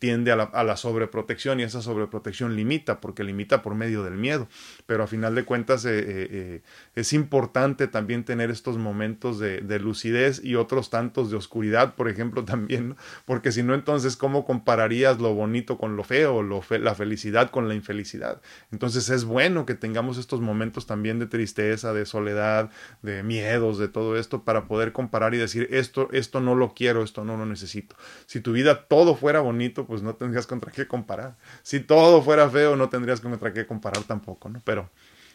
[0.00, 4.48] tiende a la, a sobreprotección y esa sobreprotección limita, porque limita por medio del miedo.
[4.86, 6.62] Pero a final de cuentas eh, eh, eh,
[6.94, 12.44] es importante también tener estos momentos de, lucidez y otros tantos de oscuridad, por ejemplo,
[12.52, 12.96] también,
[13.26, 17.74] porque si no, entonces, ¿cómo compararías lo bonito con lo feo, la felicidad con la
[17.74, 18.40] infelicidad?
[18.72, 22.70] Entonces es bueno que tengamos estos momentos también de tristeza, de soledad,
[23.02, 27.04] de miedos, de todo esto, para poder comparar y decir, esto, esto no lo quiero,
[27.04, 27.94] esto no lo necesito.
[28.26, 31.36] Si tu vida todo fuera bonito, pues no tendrías contra qué comparar.
[31.62, 34.62] Si todo fuera feo, no tendrías contra qué comparar tampoco, ¿no?
[34.64, 34.88] Pero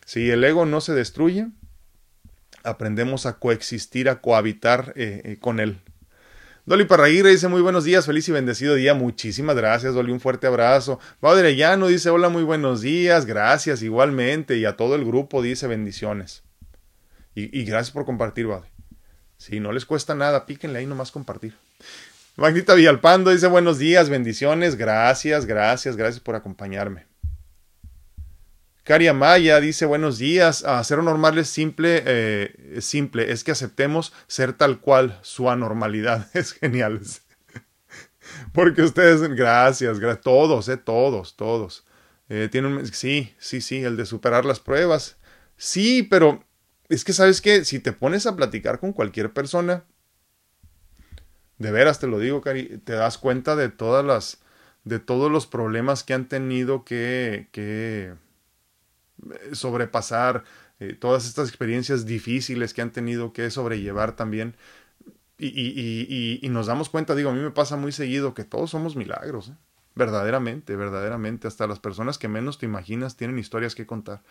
[0.06, 1.48] si el ego no se destruye,
[2.64, 5.80] aprendemos a coexistir, a cohabitar eh, eh, con él.
[6.66, 8.94] Dolly Parraguirre dice muy buenos días, feliz y bendecido día.
[8.94, 10.98] Muchísimas gracias, Dolly, un fuerte abrazo.
[11.20, 14.56] Padre Llano dice hola, muy buenos días, gracias igualmente.
[14.58, 16.44] Y a todo el grupo dice bendiciones.
[17.36, 18.70] Y, gracias por compartir, Padre.
[19.38, 21.56] Si no les cuesta nada, píquenle ahí nomás compartir.
[22.36, 27.06] Magnita Villalpando dice buenos días, bendiciones, gracias, gracias, gracias por acompañarme.
[28.82, 34.14] Caria Maya dice buenos días, a ser normal es simple, eh, simple, es que aceptemos
[34.26, 37.02] ser tal cual, su anormalidad, es genial.
[38.52, 41.86] Porque ustedes, gracias, todos, eh, todos, todos.
[42.30, 42.50] Eh,
[42.94, 45.18] sí, sí, sí, el de superar las pruebas.
[45.56, 46.44] Sí, pero
[46.90, 49.86] es que sabes que si te pones a platicar con cualquier persona,
[51.64, 54.42] de veras te lo digo, Cari, te das cuenta de todas las,
[54.84, 58.14] de todos los problemas que han tenido que, que
[59.32, 60.44] eh, sobrepasar,
[60.80, 64.56] eh, todas estas experiencias difíciles que han tenido que sobrellevar también.
[65.40, 69.50] Y, nos damos cuenta, digo, a mí me pasa muy seguido que todos somos milagros,
[69.50, 69.56] ¿eh?
[69.96, 74.22] verdaderamente, verdaderamente, hasta las personas que menos te imaginas tienen historias que contar.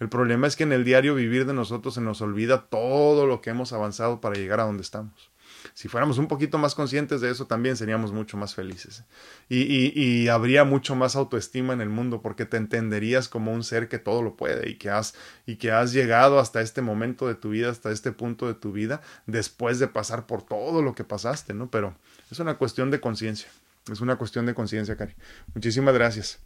[0.00, 3.40] El problema es que en el diario vivir de nosotros se nos olvida todo lo
[3.40, 5.30] que hemos avanzado para llegar a donde estamos.
[5.76, 9.04] Si fuéramos un poquito más conscientes de eso, también seríamos mucho más felices.
[9.50, 13.90] Y, y, habría mucho más autoestima en el mundo porque te entenderías como un ser
[13.90, 17.34] que todo lo puede y que, has, y que has llegado hasta este momento de
[17.34, 21.04] tu vida, hasta este punto de tu vida, después de pasar por todo lo que
[21.04, 21.70] pasaste, ¿no?
[21.70, 21.94] Pero
[22.30, 23.50] es una cuestión de conciencia.
[23.92, 25.14] Es una cuestión de conciencia, Cari.
[25.52, 26.38] Muchísimas gracias.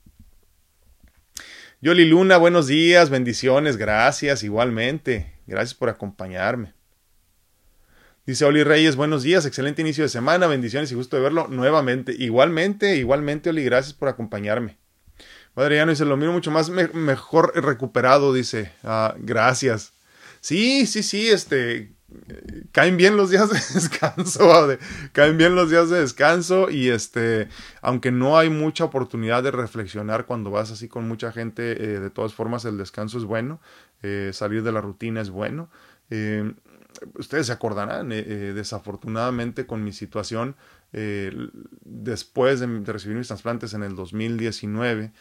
[1.81, 5.39] Yoli Luna, buenos días, bendiciones, gracias, igualmente.
[5.47, 6.80] Gracias por acompañarme.
[8.27, 12.15] Dice Oli Reyes, buenos días, excelente inicio de semana, bendiciones y gusto de verlo nuevamente.
[12.17, 14.79] Igualmente, igualmente, Oli, gracias por acompañarme.
[15.55, 18.73] Adriano dice, lo miro mucho más mejor recuperado, dice.
[18.83, 19.95] Ah, gracias.
[20.41, 21.93] Sí, sí, sí, este,
[22.73, 24.69] caen bien los días de descanso,
[25.13, 27.49] caen bien los días de descanso y este,
[27.83, 32.11] aunque no hay mucha oportunidad de reflexionar cuando vas así con mucha gente, eh, de
[32.11, 33.61] todas formas el descanso es bueno,
[34.03, 35.71] eh, salir de la rutina es bueno.
[36.11, 36.53] Eh,
[37.15, 40.57] ustedes se acordarán, eh, eh, desafortunadamente con mi situación,
[40.93, 41.33] eh,
[41.85, 45.13] después de, recibir mis trasplantes en el 2019,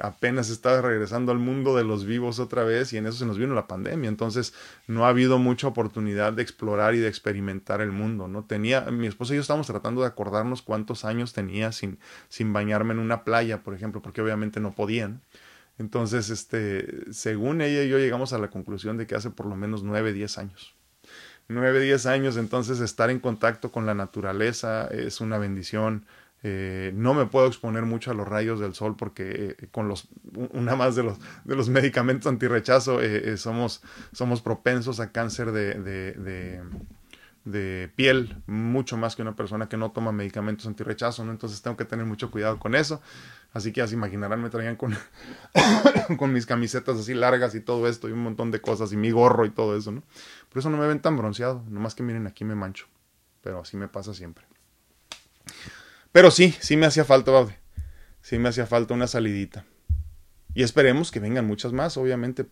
[0.00, 3.38] apenas estaba regresando al mundo de los vivos otra vez y en eso se nos
[3.38, 4.08] vino la pandemia.
[4.08, 4.52] Entonces
[4.88, 8.26] no ha habido mucha oportunidad de explorar y de experimentar el mundo.
[8.26, 12.52] No tenía, mi esposa y yo estábamos tratando de acordarnos cuántos años tenía sin, sin
[12.52, 15.22] bañarme en una playa, por ejemplo, porque obviamente no podían.
[15.78, 19.54] Entonces, este, según ella y yo llegamos a la conclusión de que hace por lo
[19.54, 20.74] menos nueve, diez años
[21.50, 26.06] nueve, diez años, entonces estar en contacto con la naturaleza es una bendición.
[26.42, 30.08] Eh, no me puedo exponer mucho a los rayos del sol porque eh, con los
[30.52, 33.82] una más de los de los medicamentos antirrechazo eh, somos
[34.14, 36.62] somos propensos a cáncer de, de,
[37.44, 41.32] de, piel mucho más que una persona que no toma medicamentos antirrechazo ¿no?
[41.32, 43.02] entonces tengo que tener mucho cuidado con eso
[43.52, 44.96] así que ya se imaginarán me traían con
[46.18, 49.10] con mis camisetas así largas y todo esto y un montón de cosas y mi
[49.10, 50.02] gorro y todo eso no
[50.50, 51.64] por eso no me ven tan bronceado.
[51.68, 52.86] Nomás que miren, aquí me mancho.
[53.40, 54.44] Pero así me pasa siempre.
[56.12, 57.56] Pero sí, sí me hacía falta, Baude.
[58.20, 59.64] Sí me hacía falta una salidita.
[60.52, 62.44] Y esperemos que vengan muchas más, obviamente,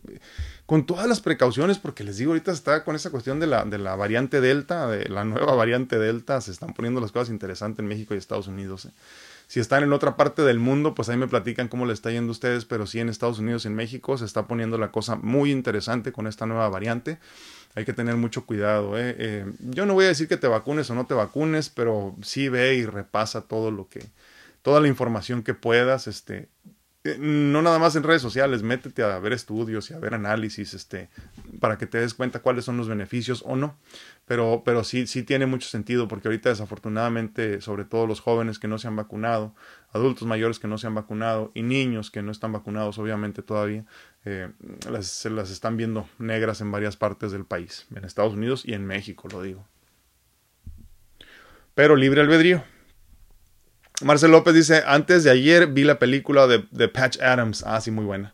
[0.65, 3.77] con todas las precauciones, porque les digo, ahorita está con esa cuestión de la, de
[3.77, 7.87] la variante Delta, de la nueva variante Delta, se están poniendo las cosas interesantes en
[7.87, 8.85] México y Estados Unidos.
[8.85, 8.91] ¿eh?
[9.49, 12.29] Si están en otra parte del mundo, pues ahí me platican cómo le está yendo
[12.29, 15.15] a ustedes, pero sí en Estados Unidos y en México se está poniendo la cosa
[15.15, 17.17] muy interesante con esta nueva variante.
[17.73, 18.95] Hay que tener mucho cuidado.
[18.95, 19.15] ¿eh?
[19.17, 22.47] Eh, yo no voy a decir que te vacunes o no te vacunes, pero sí
[22.47, 24.05] ve y repasa todo lo que,
[24.61, 26.47] toda la información que puedas, este,
[27.03, 31.09] no nada más en redes sociales, métete a ver estudios y a ver análisis, este,
[31.59, 33.77] para que te des cuenta cuáles son los beneficios o no.
[34.25, 38.67] Pero, pero sí, sí tiene mucho sentido, porque ahorita desafortunadamente, sobre todo los jóvenes que
[38.67, 39.55] no se han vacunado,
[39.91, 43.85] adultos mayores que no se han vacunado y niños que no están vacunados, obviamente todavía,
[44.25, 44.51] eh,
[45.01, 48.85] se las están viendo negras en varias partes del país, en Estados Unidos y en
[48.85, 49.65] México, lo digo.
[51.75, 52.61] Pero libre albedrío.
[54.01, 57.63] Marcel López dice, antes de ayer vi la película de, de, Patch Adams.
[57.65, 58.33] Ah, sí, muy buena.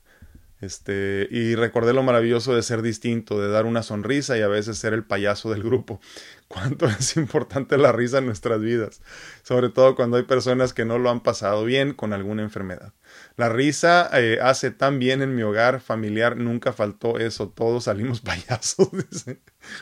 [0.62, 4.78] Este, y recordé lo maravilloso de ser distinto, de dar una sonrisa y a veces
[4.78, 6.00] ser el payaso del grupo.
[6.48, 9.02] Cuánto es importante la risa en nuestras vidas,
[9.44, 12.94] sobre todo cuando hay personas que no lo han pasado bien con alguna enfermedad.
[13.38, 18.22] La risa eh, hace tan bien en mi hogar familiar, nunca faltó eso, todos salimos
[18.22, 18.90] payasos.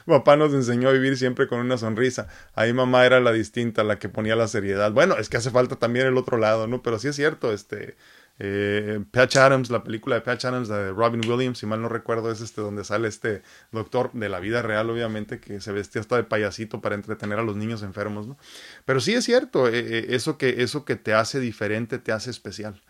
[0.06, 2.28] Papá nos enseñó a vivir siempre con una sonrisa.
[2.56, 4.92] Ahí mamá era la distinta, la que ponía la seriedad.
[4.92, 6.82] Bueno, es que hace falta también el otro lado, ¿no?
[6.82, 7.96] Pero sí es cierto, este,
[8.40, 12.32] eh, Patch Adams, la película de Patch Adams de Robin Williams, si mal no recuerdo,
[12.32, 16.16] es este donde sale este doctor de la vida real, obviamente, que se vestía hasta
[16.16, 18.38] de payasito para entretener a los niños enfermos, ¿no?
[18.86, 22.32] Pero sí es cierto, eh, eh, eso, que, eso que te hace diferente te hace
[22.32, 22.82] especial.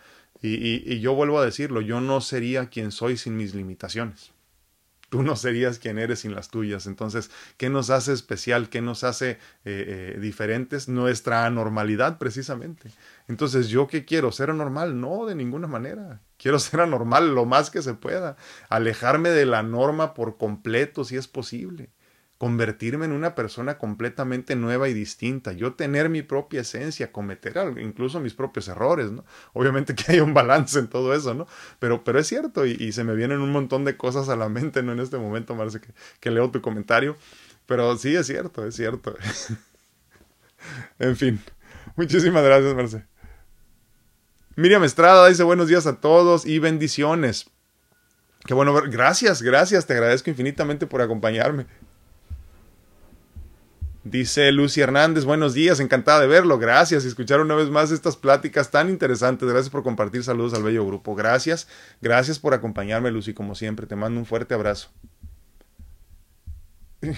[0.46, 4.32] Y, yo vuelvo a decirlo, yo no sería quien soy sin mis limitaciones
[5.10, 6.88] tú no serías quien eres sin las tuyas.
[6.88, 8.70] Entonces, ¿qué nos hace especial?
[8.70, 9.38] ¿Qué nos hace eh,
[10.16, 10.90] eh, diferentes?
[10.90, 12.90] Nuestra anormalidad, precisamente.
[13.28, 14.32] Entonces, ¿yo qué quiero?
[14.32, 15.00] ¿Ser anormal?
[15.00, 16.20] No, de ninguna manera.
[16.38, 18.38] Quiero ser anormal lo más que se pueda.
[18.70, 21.92] Alejarme de la norma por completo, si es posible
[22.44, 28.20] convertirme en una persona completamente nueva y distinta, yo tener mi propia esencia, cometer incluso
[28.20, 29.24] mis propios errores, ¿no?
[29.54, 31.48] Obviamente que hay un balance en todo eso, ¿no?
[31.80, 34.84] Pero, pero es cierto y, se me vienen un montón de cosas a la mente,
[34.84, 34.92] ¿no?
[34.92, 37.16] En este momento, Marce, que, que leo tu comentario,
[37.66, 39.16] pero sí es cierto, es cierto.
[41.00, 41.40] en fin,
[41.96, 43.06] muchísimas gracias, Marce.
[44.58, 47.50] Miriam Estrada dice buenos días a todos y bendiciones.
[48.46, 48.74] Qué bueno.
[48.74, 49.86] Gracias, gracias.
[49.86, 51.68] Te agradezco infinitamente por acompañarme.
[54.04, 58.18] Dice Lucy Hernández, buenos días, encantada de verlo, gracias y escuchar una vez más estas
[58.18, 60.26] pláticas tan interesantes, gracias por compartir.
[60.26, 61.70] Saludos al bello grupo, gracias,
[62.02, 64.90] gracias por acompañarme Lucy, como siempre, te mando un fuerte abrazo.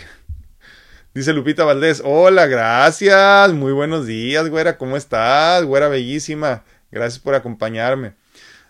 [1.16, 5.66] Dice Lupita Valdés, hola, gracias, muy buenos días, güera, ¿cómo estás?
[5.66, 8.14] Güera bellísima, gracias por acompañarme.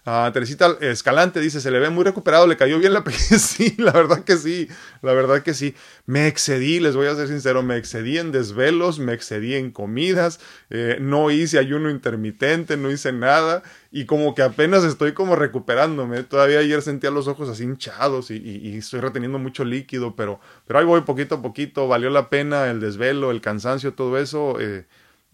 [0.06, 3.92] Uh, Teresita Escalante dice, se le ve muy recuperado, le cayó bien la Sí, la
[3.92, 4.68] verdad que sí,
[5.02, 5.74] la verdad que sí.
[6.06, 10.40] Me excedí, les voy a ser sincero, me excedí en desvelos, me excedí en comidas,
[10.70, 16.22] eh, no hice ayuno intermitente, no hice nada y como que apenas estoy como recuperándome.
[16.22, 20.86] Todavía ayer sentía los ojos así hinchados y, estoy reteniendo mucho líquido, pero, pero ahí
[20.86, 24.60] voy poquito a poquito, valió la pena el desvelo, el cansancio, todo eso.
[24.60, 24.86] Eh,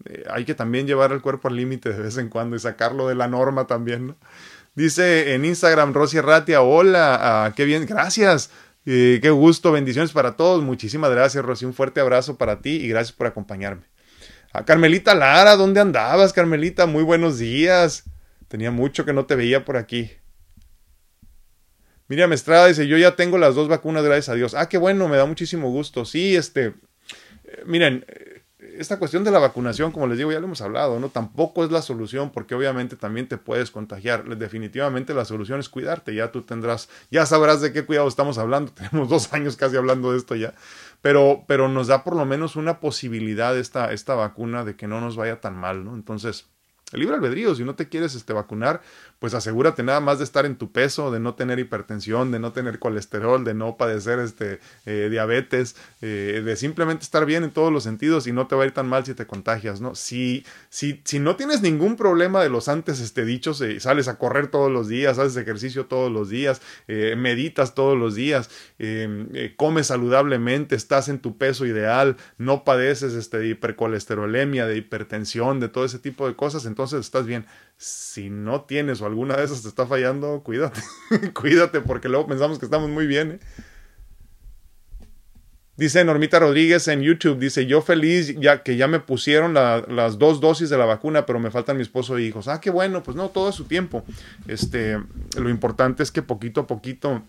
[0.04, 3.08] eh, hay que también llevar el cuerpo al límite de vez en cuando y sacarlo
[3.08, 4.16] de la norma también, ¿no?
[4.74, 8.50] Dice en Instagram Rosy Ratia, hola, ah, qué bien, gracias.
[8.86, 10.62] Eh, qué gusto, bendiciones para todos.
[10.62, 11.66] Muchísimas gracias, Rosy.
[11.66, 13.82] Un fuerte abrazo para ti y gracias por acompañarme.
[14.52, 16.86] A Carmelita Lara, ¿dónde andabas, Carmelita?
[16.86, 18.04] Muy buenos días.
[18.48, 20.10] Tenía mucho que no te veía por aquí.
[22.08, 24.54] Miriam Estrada dice, yo ya tengo las dos vacunas, gracias a Dios.
[24.54, 26.04] Ah, qué bueno, me da muchísimo gusto.
[26.04, 26.66] Sí, este,
[27.44, 28.04] eh, miren,
[28.78, 31.08] esta cuestión de la vacunación, como les digo, ya lo hemos hablado, ¿no?
[31.08, 34.24] Tampoco es la solución porque obviamente también te puedes contagiar.
[34.36, 36.14] Definitivamente la solución es cuidarte.
[36.14, 38.72] Ya tú tendrás, ya sabrás de qué cuidado estamos hablando.
[38.74, 40.54] Tenemos dos años casi hablando de esto ya.
[41.00, 45.00] Pero, pero nos da por lo menos una posibilidad esta, esta vacuna de que no
[45.00, 45.94] nos vaya tan mal, ¿no?
[45.94, 46.46] Entonces,
[46.92, 48.82] el libre albedrío, si no te quieres este, vacunar,
[49.22, 52.50] pues asegúrate nada más de estar en tu peso, de no tener hipertensión, de no
[52.50, 57.72] tener colesterol, de no padecer este, eh, diabetes, eh, de simplemente estar bien en todos
[57.72, 59.94] los sentidos y no te va a ir tan mal si te contagias, ¿no?
[59.94, 64.18] Si, si, si no tienes ningún problema de los antes este, dichos, eh, sales a
[64.18, 68.50] correr todos los días, haces ejercicio todos los días, meditas todos los días,
[69.56, 75.68] comes saludablemente, estás en tu peso ideal, no padeces este, de hipercolesterolemia, de hipertensión, de
[75.68, 77.46] todo ese tipo de cosas, entonces estás bien.
[77.82, 80.80] Si no tienes o alguna de esas te está fallando, cuídate,
[81.34, 83.32] cuídate porque luego pensamos que estamos muy bien.
[83.32, 83.40] ¿eh?
[85.76, 90.40] Dice Normita Rodríguez en YouTube, dice, yo feliz ya que ya me pusieron las dos
[90.40, 92.46] dosis de la vacuna, pero me faltan mi esposo e hijos.
[92.46, 94.04] Ah, qué bueno, pues no, todo es su tiempo.
[94.46, 95.02] Este,
[95.36, 97.22] lo importante es que poquito a poquito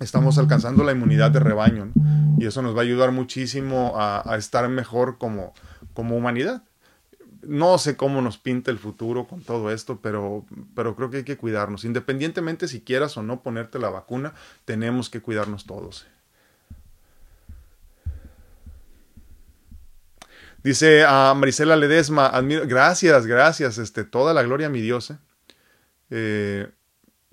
[0.00, 1.92] estamos alcanzando la inmunidad de rebaño
[2.38, 5.52] y eso nos va a ayudar muchísimo a, a, estar mejor como,
[5.92, 6.62] como humanidad.
[7.46, 11.24] No sé cómo nos pinta el futuro con todo esto, pero, pero creo que hay
[11.24, 11.84] que cuidarnos.
[11.84, 16.06] Independientemente si quieras o no ponerte la vacuna, tenemos que cuidarnos todos.
[20.64, 25.10] Dice a Marisela Ledesma, gracias, gracias, este, toda la gloria a mi Dios.
[25.10, 25.18] ¿eh?
[26.08, 26.70] Eh,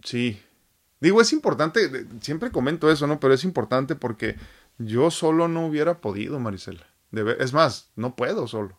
[0.03, 0.41] sí,
[0.99, 3.21] digo, es importante, siempre comento eso, ¿no?
[3.21, 4.35] Pero es importante porque
[4.79, 6.85] yo solo no hubiera podido, Marisela.
[7.39, 8.77] es más, no puedo solo.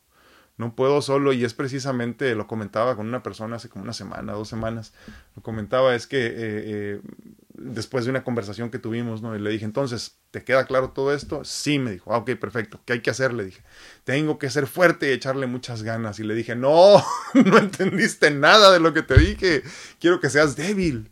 [0.59, 4.33] No puedo solo y es precisamente, lo comentaba con una persona hace como una semana,
[4.33, 4.93] dos semanas,
[5.35, 7.01] lo comentaba, es que eh,
[7.55, 9.35] después de una conversación que tuvimos, ¿no?
[9.35, 11.45] Y le dije, entonces, ¿te queda claro todo esto?
[11.45, 13.33] Sí, me dijo, ah, ok, perfecto, ¿qué hay que hacer?
[13.33, 13.63] Le dije,
[14.05, 16.19] tengo que ser fuerte y echarle muchas ganas.
[16.19, 17.03] Y le dije, no,
[17.35, 19.63] no entendiste nada de lo que te dije,
[20.01, 21.11] quiero que seas débil.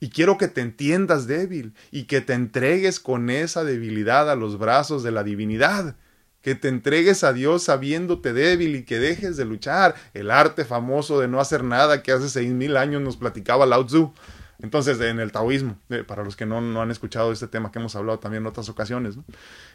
[0.00, 4.58] Y quiero que te entiendas débil y que te entregues con esa debilidad a los
[4.58, 5.96] brazos de la divinidad.
[6.44, 9.94] Que te entregues a Dios sabiéndote débil y que dejes de luchar.
[10.12, 13.86] El arte famoso de no hacer nada que hace seis mil años nos platicaba Lao
[13.86, 14.12] Tzu.
[14.60, 17.78] Entonces, en el taoísmo, eh, para los que no, no, han escuchado este tema que
[17.78, 19.16] hemos hablado también en otras ocasiones,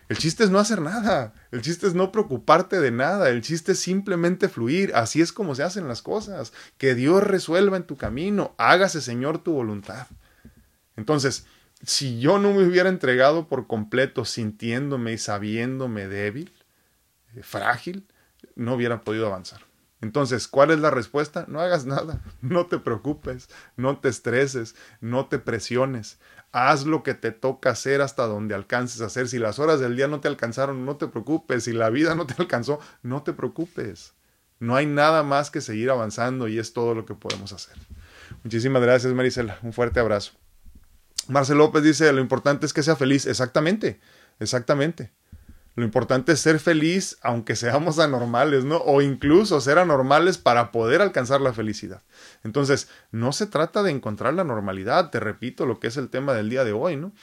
[0.09, 3.73] el chiste es no hacer nada, el chiste es no preocuparte de nada, el chiste
[3.73, 7.97] es simplemente fluir, así es como se hacen las cosas, que Dios resuelva en tu
[7.97, 10.07] camino, hágase Señor tu voluntad.
[10.95, 11.45] Entonces,
[11.83, 16.51] si yo no me hubiera entregado por completo sintiéndome y sabiéndome débil,
[17.41, 18.07] frágil,
[18.55, 19.61] no hubiera podido avanzar.
[20.01, 21.45] Entonces, ¿cuál es la respuesta?
[21.47, 26.19] No hagas nada, no te preocupes, no te estreses, no te presiones.
[26.51, 29.27] Haz lo que te toca hacer hasta donde alcances a hacer.
[29.27, 31.65] Si las horas del día no te alcanzaron, no te preocupes.
[31.65, 34.13] Si la vida no te alcanzó, no te preocupes.
[34.59, 37.75] No hay nada más que seguir avanzando y es todo lo que podemos hacer.
[38.43, 39.59] Muchísimas gracias, Marisela.
[39.61, 40.33] Un fuerte abrazo.
[41.27, 43.27] Marcel López dice, lo importante es que sea feliz.
[43.27, 43.99] Exactamente,
[44.39, 45.11] exactamente.
[45.79, 48.79] Lo importante es ser feliz aunque seamos anormales, ¿no?
[48.79, 52.01] O incluso ser anormales para poder alcanzar la felicidad.
[52.43, 56.33] Entonces, no se trata de encontrar la normalidad, te repito lo que es el tema
[56.33, 57.13] del día de hoy, ¿no?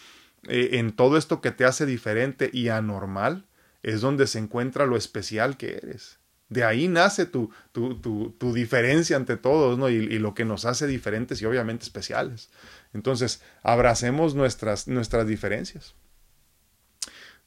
[0.48, 3.44] Eh, en todo esto que te hace diferente y anormal
[3.82, 6.18] es donde se encuentra lo especial que eres.
[6.48, 9.90] De ahí nace tu, tu, tu, tu diferencia ante todos, ¿no?
[9.90, 12.48] Y, y, lo que nos hace diferentes y obviamente especiales.
[12.94, 15.94] Entonces, abracemos nuestras, nuestras diferencias.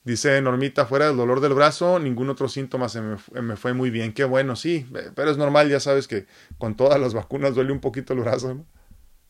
[0.03, 4.13] Dice Normita, fuera del dolor del brazo, ningún otro síntoma se me, fue muy bien.
[4.13, 6.25] Qué bueno, sí, eh, pero es normal, ya sabes que
[6.57, 8.65] con todas las vacunas duele un poquito el brazo, ¿no?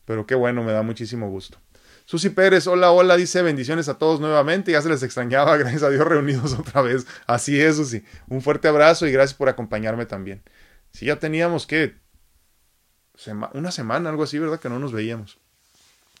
[0.04, 1.58] Pero qué bueno, me da muchísimo gusto.
[2.04, 5.90] Susi Pérez, hola, hola, dice bendiciones a todos nuevamente, ya se les extrañaba, gracias a
[5.90, 7.06] Dios reunidos otra vez.
[7.26, 8.04] Así es, Susi.
[8.28, 10.42] Un fuerte abrazo y gracias por acompañarme también.
[10.92, 11.96] Si ya teníamos que
[13.54, 14.60] una semana, algo así, ¿verdad?
[14.60, 15.39] Que no nos veíamos.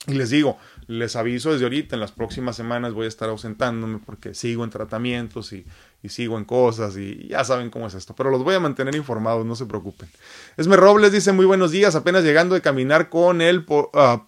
[0.06, 3.98] Y les digo, les aviso desde ahorita, en las próximas semanas voy a estar ausentándome
[4.04, 5.66] porque sigo en tratamientos y,
[6.08, 9.44] sigo en cosas y ya saben cómo es esto, pero los voy a mantener informados,
[9.44, 10.08] no se preocupen.
[10.56, 14.26] Esme Robles dice muy buenos días, apenas llegando de caminar con el ah,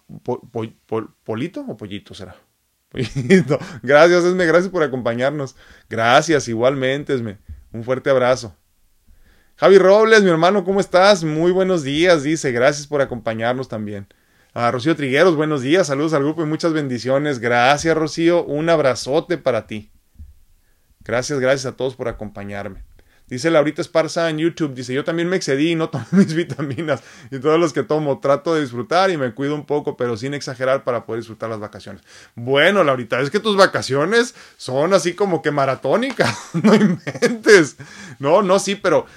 [1.23, 2.35] polito o pollito será.
[3.81, 5.55] Gracias Esme, gracias por acompañarnos.
[5.89, 7.39] Gracias igualmente Esme,
[7.71, 8.55] un fuerte abrazo.
[9.55, 11.23] Javi Robles, mi hermano, ¿cómo estás?
[11.23, 14.07] Muy buenos días, dice, gracias por acompañarnos también.
[14.55, 17.39] A Rocío Trigueros, buenos días, saludos al grupo y muchas bendiciones.
[17.39, 19.91] Gracias, Rocío, un abrazote para ti.
[20.99, 22.83] Gracias, gracias a todos por acompañarme.
[23.27, 27.01] Dice Laurita Esparza en YouTube, dice, yo también me excedí y no tomé mis vitaminas
[27.31, 30.35] y todos los que tomo trato de disfrutar y me cuido un poco, pero sin
[30.35, 32.03] exagerar para poder disfrutar las vacaciones.
[32.35, 37.77] Bueno, Laurita, es que tus vacaciones son así como que maratónicas, no inventes.
[38.19, 39.07] No, no, sí, pero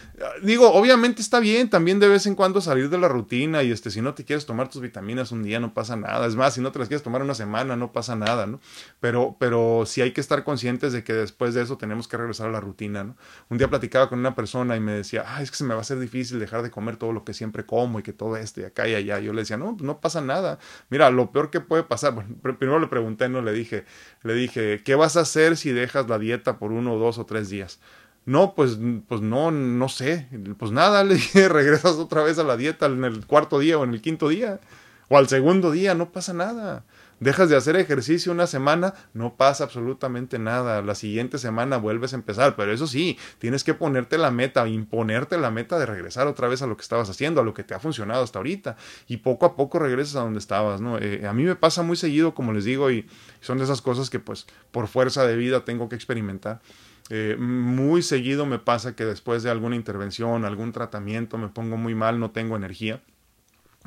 [0.42, 3.90] digo, obviamente está bien también de vez en cuando salir de la rutina y este,
[3.90, 6.26] si no te quieres tomar tus vitaminas un día no pasa nada.
[6.26, 8.61] Es más, si no te las quieres tomar una semana no pasa nada, ¿no?
[9.00, 12.48] Pero, pero sí hay que estar conscientes de que después de eso tenemos que regresar
[12.48, 13.16] a la rutina, ¿no?
[13.50, 15.81] Un día platicaba con una persona y me decía, ah, es que se me va
[15.81, 18.62] a hacer difícil dejar de comer todo lo que siempre como y que todo esto
[18.62, 19.18] y acá y allá.
[19.18, 20.59] Yo le decía, no, no pasa nada.
[20.88, 23.85] Mira, lo peor que puede pasar, bueno, primero le pregunté, no le dije,
[24.22, 27.50] le dije, ¿qué vas a hacer si dejas la dieta por uno, dos o tres
[27.50, 27.81] días?
[28.26, 28.76] No, pues,
[29.08, 30.28] pues no, no sé.
[30.58, 33.84] Pues nada, le dije, regresas otra vez a la dieta en el cuarto día o
[33.84, 34.60] en el quinto día.
[35.08, 36.84] O al segundo día, no pasa nada.
[37.20, 40.82] Dejas de hacer ejercicio una semana, no pasa absolutamente nada.
[40.82, 45.38] La siguiente semana vuelves a empezar, pero eso sí, tienes que ponerte la meta, imponerte
[45.38, 47.72] la meta de regresar otra vez a lo que estabas haciendo, a lo que te
[47.74, 48.77] ha funcionado hasta ahorita.
[49.06, 50.98] Y poco a poco regresas a donde estabas, ¿no?
[50.98, 53.06] Eh, a mí me pasa muy seguido, como les digo, y
[53.40, 56.60] son de esas cosas que pues por fuerza de vida tengo que experimentar.
[57.09, 61.94] Eh, muy seguido me pasa que después de alguna intervención, algún tratamiento, me pongo muy
[61.94, 63.00] mal, no tengo energía,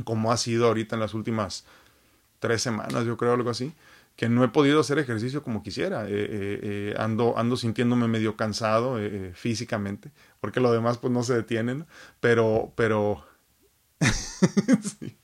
[0.05, 1.65] como ha sido ahorita en las últimas
[2.39, 3.73] tres semanas, yo creo, algo así,
[4.15, 6.05] que no he podido hacer ejercicio como quisiera.
[6.05, 8.97] Eh, eh, ando, ando sintiéndome medio cansado
[9.33, 11.85] físicamente, porque lo demás pues no se detienen,
[12.19, 13.25] pero, pero...
[14.99, 15.17] sí.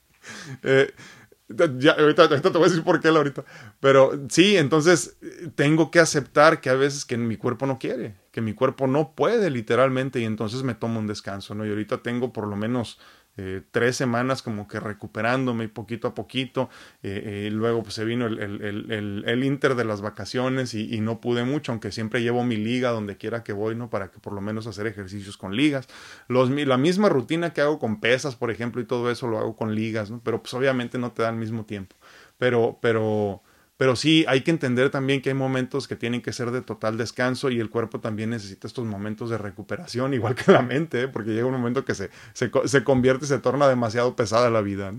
[1.47, 3.45] Ya, ahorita, te voy a decir por qué ahorita.
[3.79, 5.17] Pero sí, entonces
[5.55, 9.13] tengo que aceptar que a veces que mi cuerpo no quiere, que mi cuerpo no
[9.13, 11.63] puede literalmente y entonces me tomo un descanso, ¿no?
[11.65, 12.99] Y ahorita tengo por lo menos
[13.37, 16.69] eh, tres semanas como que recuperándome poquito a poquito.
[17.03, 18.61] Eh, eh, luego pues, se vino el, el,
[18.91, 22.55] el, el, inter de las vacaciones y, y, no pude mucho, aunque siempre llevo mi
[22.55, 23.89] liga donde quiera que voy, ¿no?
[23.89, 25.87] Para que por lo menos hacer ejercicios con ligas.
[26.27, 29.55] Los, la misma rutina que hago con pesas, por ejemplo, y todo eso lo hago
[29.55, 30.21] con ligas, ¿no?
[30.23, 31.95] Pero pues obviamente no te da el mismo tiempo.
[32.37, 33.41] Pero, pero
[33.77, 36.97] pero sí, hay que entender también que hay momentos que tienen que ser de total
[36.97, 41.07] descanso y el cuerpo también necesita estos momentos de recuperación, igual que la mente, ¿eh?
[41.07, 44.93] porque llega un momento que se, se, se convierte se torna demasiado pesada la vida.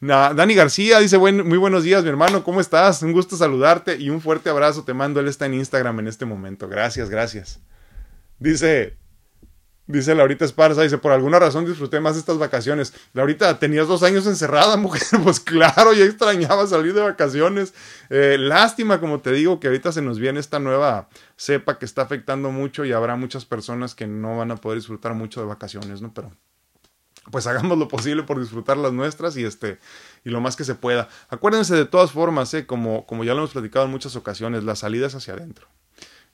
[0.00, 3.02] Dani García dice, buen, muy buenos días, mi hermano, ¿cómo estás?
[3.02, 5.20] Un gusto saludarte y un fuerte abrazo te mando.
[5.20, 6.68] Él está en Instagram en este momento.
[6.68, 7.60] Gracias, gracias.
[8.38, 8.96] Dice,
[9.88, 12.92] Dice Laurita Esparza, dice, por alguna razón disfruté más estas vacaciones.
[13.12, 15.02] Laurita, tenías dos años encerrada, mujer.
[15.22, 17.72] Pues claro, ya extrañaba salir de vacaciones.
[18.10, 22.02] Eh, lástima, como te digo, que ahorita se nos viene esta nueva cepa que está
[22.02, 26.02] afectando mucho y habrá muchas personas que no van a poder disfrutar mucho de vacaciones,
[26.02, 26.12] ¿no?
[26.12, 26.32] Pero
[27.30, 29.78] pues hagamos lo posible por disfrutar las nuestras y este
[30.24, 31.08] y lo más que se pueda.
[31.28, 32.66] Acuérdense de todas formas, ¿eh?
[32.66, 35.68] como, como ya lo hemos platicado en muchas ocasiones, la salida es hacia adentro.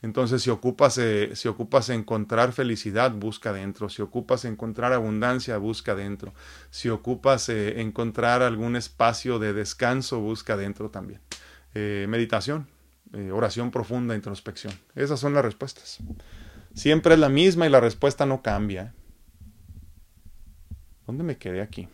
[0.03, 3.89] Entonces, si ocupas, eh, si ocupas encontrar felicidad, busca dentro.
[3.89, 6.35] Si ocupas encontrar abundancia, busca dentro.
[6.71, 11.21] Si ocupas eh, encontrar algún espacio de descanso, busca dentro también.
[11.75, 12.67] Eh, meditación,
[13.33, 14.75] oración profunda, introspección.
[14.97, 15.99] Esas son las respuestas.
[16.75, 18.95] Siempre es la misma y la respuesta no cambia.
[21.07, 21.89] ¿Dónde me quedé aquí?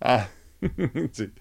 [0.00, 0.28] Ah,
[1.12, 1.32] sí.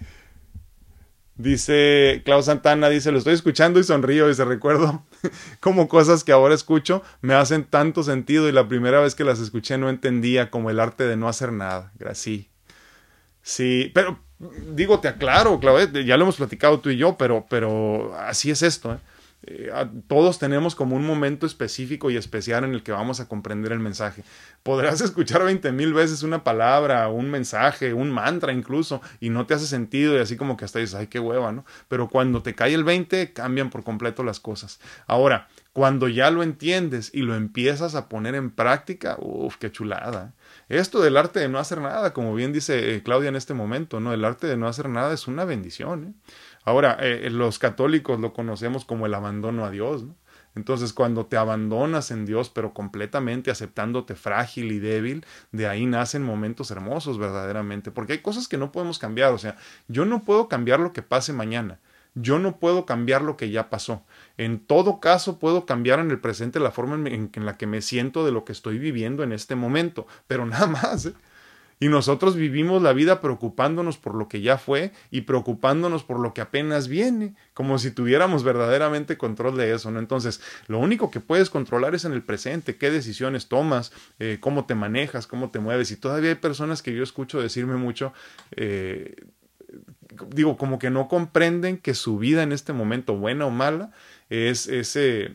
[1.42, 5.04] Dice Klaus Santana, dice, lo estoy escuchando y sonrío y se recuerdo
[5.60, 9.40] como cosas que ahora escucho me hacen tanto sentido y la primera vez que las
[9.40, 11.92] escuché no entendía como el arte de no hacer nada.
[12.14, 12.50] Sí,
[13.42, 14.20] sí, pero
[14.74, 18.62] digo, te aclaro, Klaus, ya lo hemos platicado tú y yo, pero, pero así es
[18.62, 18.94] esto.
[18.94, 18.98] ¿eh?
[19.44, 19.72] Eh,
[20.08, 23.80] todos tenemos como un momento específico y especial en el que vamos a comprender el
[23.80, 24.24] mensaje.
[24.62, 29.56] Podrás escuchar veinte mil veces una palabra, un mensaje, un mantra incluso, y no te
[29.56, 31.66] hace sentido y así como que hasta dices, ay, qué hueva, ¿no?
[31.88, 34.80] Pero cuando te cae el 20, cambian por completo las cosas.
[35.08, 40.34] Ahora, cuando ya lo entiendes y lo empiezas a poner en práctica, uff, qué chulada.
[40.68, 44.02] Esto del arte de no hacer nada, como bien dice eh, Claudia en este momento,
[44.02, 44.14] ¿no?
[44.14, 46.34] El arte de no hacer nada es una bendición, ¿eh?
[46.64, 50.16] Ahora, eh, los católicos lo conocemos como el abandono a Dios, ¿no?
[50.56, 56.24] Entonces, cuando te abandonas en Dios, pero completamente aceptándote frágil y débil, de ahí nacen
[56.24, 59.56] momentos hermosos verdaderamente, porque hay cosas que no podemos cambiar, o sea,
[59.88, 61.80] yo no puedo cambiar lo que pase mañana,
[62.16, 64.04] yo no puedo cambiar lo que ya pasó.
[64.38, 67.82] En todo caso, puedo cambiar en el presente la forma en, en la que me
[67.82, 71.06] siento de lo que estoy viviendo en este momento, pero nada más.
[71.06, 71.14] ¿eh?
[71.82, 76.32] Y nosotros vivimos la vida preocupándonos por lo que ya fue y preocupándonos por lo
[76.32, 79.98] que apenas viene, como si tuviéramos verdaderamente control de eso, ¿no?
[79.98, 84.66] Entonces, lo único que puedes controlar es en el presente, qué decisiones tomas, eh, cómo
[84.66, 85.90] te manejas, cómo te mueves.
[85.90, 88.14] Y todavía hay personas que yo escucho decirme mucho,
[88.52, 89.16] eh,
[90.30, 93.92] digo, como que no comprenden que su vida en este momento, buena o mala,
[94.32, 95.34] es ese,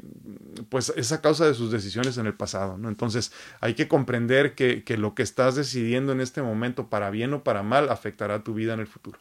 [0.70, 2.88] pues esa causa de sus decisiones en el pasado, ¿no?
[2.88, 3.30] Entonces
[3.60, 7.44] hay que comprender que, que lo que estás decidiendo en este momento, para bien o
[7.44, 9.18] para mal, afectará tu vida en el futuro.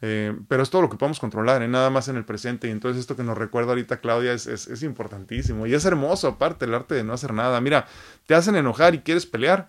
[0.00, 1.68] Eh, pero es todo lo que podemos controlar, ¿eh?
[1.68, 2.66] nada más en el presente.
[2.66, 5.68] Y entonces esto que nos recuerda ahorita Claudia es, es, importantísimo.
[5.68, 7.60] Y es hermoso, aparte, el arte de no hacer nada.
[7.60, 7.86] Mira,
[8.26, 9.68] te hacen enojar y quieres pelear,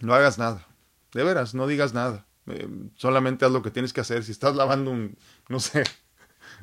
[0.00, 0.66] no hagas nada.
[1.14, 2.26] De veras, no digas nada.
[2.46, 4.22] Eh, solamente haz lo que tienes que hacer.
[4.22, 5.16] Si estás lavando un,
[5.48, 5.84] no sé,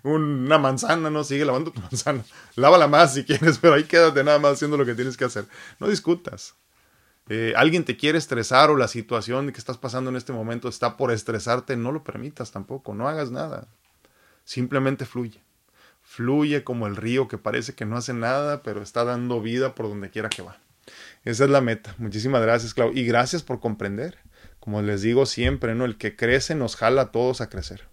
[0.05, 2.23] una manzana, no sigue lavando tu manzana.
[2.55, 5.45] Lávala más si quieres, pero ahí quédate nada más haciendo lo que tienes que hacer.
[5.79, 6.55] No discutas.
[7.27, 10.95] Eh, alguien te quiere estresar o la situación que estás pasando en este momento está
[10.95, 13.67] por estresarte, no lo permitas tampoco, no hagas nada.
[14.43, 15.41] Simplemente fluye.
[16.03, 19.89] Fluye como el río que parece que no hace nada, pero está dando vida por
[19.89, 20.59] donde quiera que va.
[21.23, 21.95] Esa es la meta.
[21.97, 22.91] Muchísimas gracias, Clau.
[22.93, 24.19] Y gracias por comprender.
[24.59, 25.85] Como les digo siempre, ¿no?
[25.85, 27.87] El que crece nos jala a todos a crecer.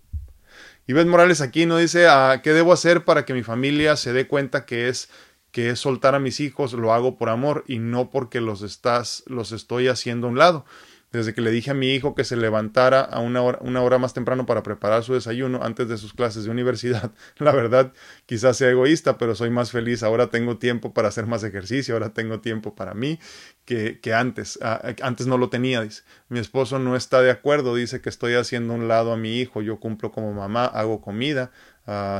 [0.86, 4.12] Y Beth Morales aquí no dice, ah, ¿qué debo hacer para que mi familia se
[4.12, 5.08] dé cuenta que es
[5.52, 9.22] que es soltar a mis hijos, lo hago por amor y no porque los estás,
[9.26, 10.64] los estoy haciendo a un lado.
[11.12, 13.98] Desde que le dije a mi hijo que se levantara a una hora, una hora
[13.98, 17.92] más temprano para preparar su desayuno antes de sus clases de universidad, la verdad,
[18.26, 20.02] quizás sea egoísta, pero soy más feliz.
[20.02, 23.18] Ahora tengo tiempo para hacer más ejercicio, ahora tengo tiempo para mí
[23.64, 24.58] que, que antes.
[25.02, 25.86] antes no lo tenía.
[26.28, 29.62] Mi esposo no está de acuerdo, dice que estoy haciendo un lado a mi hijo.
[29.62, 31.50] Yo cumplo como mamá, hago comida,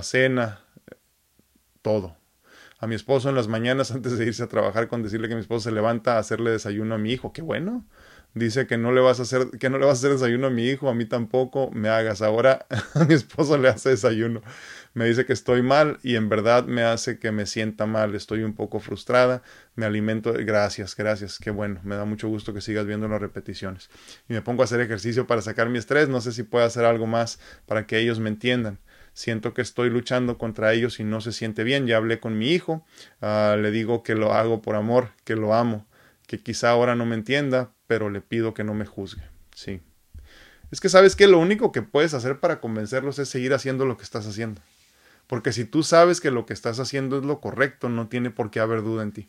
[0.03, 0.61] cena,
[1.81, 2.23] todo
[2.83, 5.41] a mi esposo en las mañanas antes de irse a trabajar con decirle que mi
[5.41, 7.33] esposo se levanta a hacerle desayuno a mi hijo.
[7.33, 7.87] Qué bueno.
[8.35, 10.51] Dice que no le vas a hacer, que no le vas a hacer desayuno a
[10.51, 12.23] mi hijo, a mí tampoco, me hagas.
[12.23, 14.43] Ahora a mi esposo le hace desayuno.
[14.95, 18.15] Me dice que estoy mal y en verdad me hace que me sienta mal.
[18.15, 19.43] Estoy un poco frustrada.
[19.75, 20.33] Me alimento.
[20.33, 21.39] Gracias, gracias.
[21.39, 21.81] Qué bueno.
[21.83, 23.91] Me da mucho gusto que sigas viendo las repeticiones.
[24.29, 26.09] Y me pongo a hacer ejercicio para sacar mi estrés.
[26.09, 28.79] No sé si puedo hacer algo más para que ellos me entiendan
[29.15, 31.87] siento que estoy luchando contra ellos y no se siente bien.
[31.87, 32.85] Ya hablé con mi hijo,
[33.21, 35.87] uh, le digo que lo hago por amor, que lo amo,
[36.27, 39.21] que quizá ahora no me entienda, pero le pido que no me juzgue.
[39.55, 39.83] Sí.
[40.71, 43.99] Es que sabes que lo único que puedes hacer para convencerlos es seguir haciendo lo
[43.99, 44.63] que estás haciendo.
[45.27, 48.51] Porque si tú sabes que lo que estás haciendo es lo correcto, no tiene por
[48.51, 49.29] qué haber duda en ti.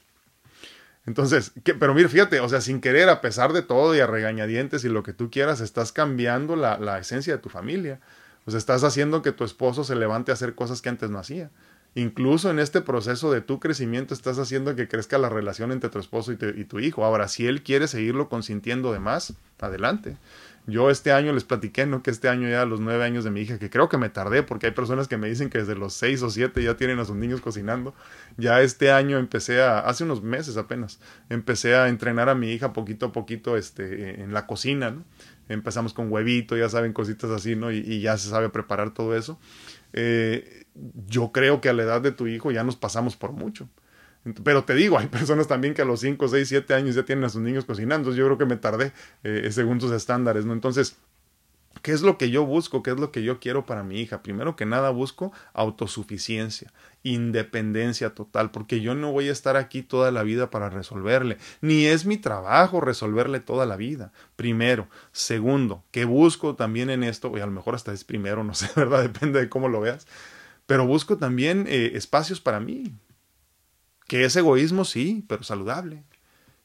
[1.05, 4.86] Entonces, pero mira, fíjate, o sea, sin querer, a pesar de todo y a regañadientes
[4.86, 7.99] y lo que tú quieras, estás cambiando la, la esencia de tu familia.
[8.45, 11.51] Pues estás haciendo que tu esposo se levante a hacer cosas que antes no hacía.
[11.95, 15.99] Incluso en este proceso de tu crecimiento estás haciendo que crezca la relación entre tu
[15.99, 17.05] esposo y, y tu hijo.
[17.05, 20.17] Ahora, si él quiere seguirlo consintiendo de más, adelante.
[20.65, 22.03] Yo este año les platiqué, ¿no?
[22.03, 24.09] Que este año ya a los nueve años de mi hija, que creo que me
[24.09, 26.99] tardé porque hay personas que me dicen que desde los seis o siete ya tienen
[26.99, 27.93] a sus niños cocinando.
[28.37, 32.71] Ya este año empecé a, hace unos meses apenas, empecé a entrenar a mi hija
[32.71, 35.03] poquito a poquito este, en la cocina, ¿no?
[35.49, 37.69] empezamos con huevito, ya saben, cositas así, ¿no?
[37.69, 39.37] Y, ya se sabe preparar todo eso.
[39.91, 40.62] Eh,
[41.07, 43.69] yo creo que a la edad de tu hijo ya nos pasamos por mucho.
[44.43, 47.26] Pero te digo, hay personas también que a los 5, 6, 7 años ya tienen
[47.26, 48.13] a sus niños cocinando.
[48.13, 48.93] Yo creo que me tardé
[49.24, 50.53] eh, según sus estándares, ¿no?
[50.53, 50.97] Entonces,
[51.82, 52.82] ¿Qué es lo que yo busco?
[52.82, 54.24] ¿Qué es lo que yo quiero para mi hija?
[54.24, 56.71] Primero que nada busco autosuficiencia,
[57.03, 61.86] independencia total, porque yo no voy a estar aquí toda la vida para resolverle, ni
[61.86, 64.13] es mi trabajo resolverle toda la vida.
[64.38, 64.88] Primero.
[65.11, 67.38] Segundo, ¿qué busco también en esto?
[67.38, 69.01] Y a lo mejor hasta es primero, no sé, ¿verdad?
[69.01, 70.07] Depende de cómo lo veas.
[70.66, 72.95] Pero busco también eh, espacios para mí.
[74.07, 76.03] Que es egoísmo, sí, pero saludable.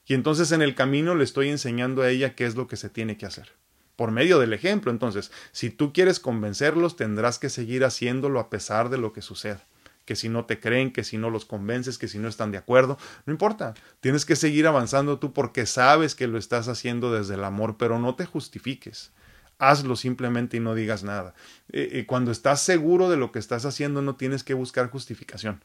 [0.05, 2.89] Y entonces en el camino le estoy enseñando a ella qué es lo que se
[2.89, 3.59] tiene que hacer
[3.99, 4.91] por medio del ejemplo.
[4.91, 9.61] Entonces, si tú quieres convencerlos, tendrás que seguir haciéndolo a pesar de lo que suceda.
[10.05, 12.57] Que si no te creen, que si no los convences, que si no están de
[12.57, 13.73] acuerdo, no importa.
[13.99, 17.99] Tienes que seguir avanzando tú porque sabes que lo estás haciendo desde el amor, pero
[17.99, 19.11] no te justifiques.
[19.59, 21.33] Hazlo simplemente y no digas nada.
[21.71, 25.61] Eh, eh, cuando estás seguro de lo que estás haciendo, no tienes que buscar justificación.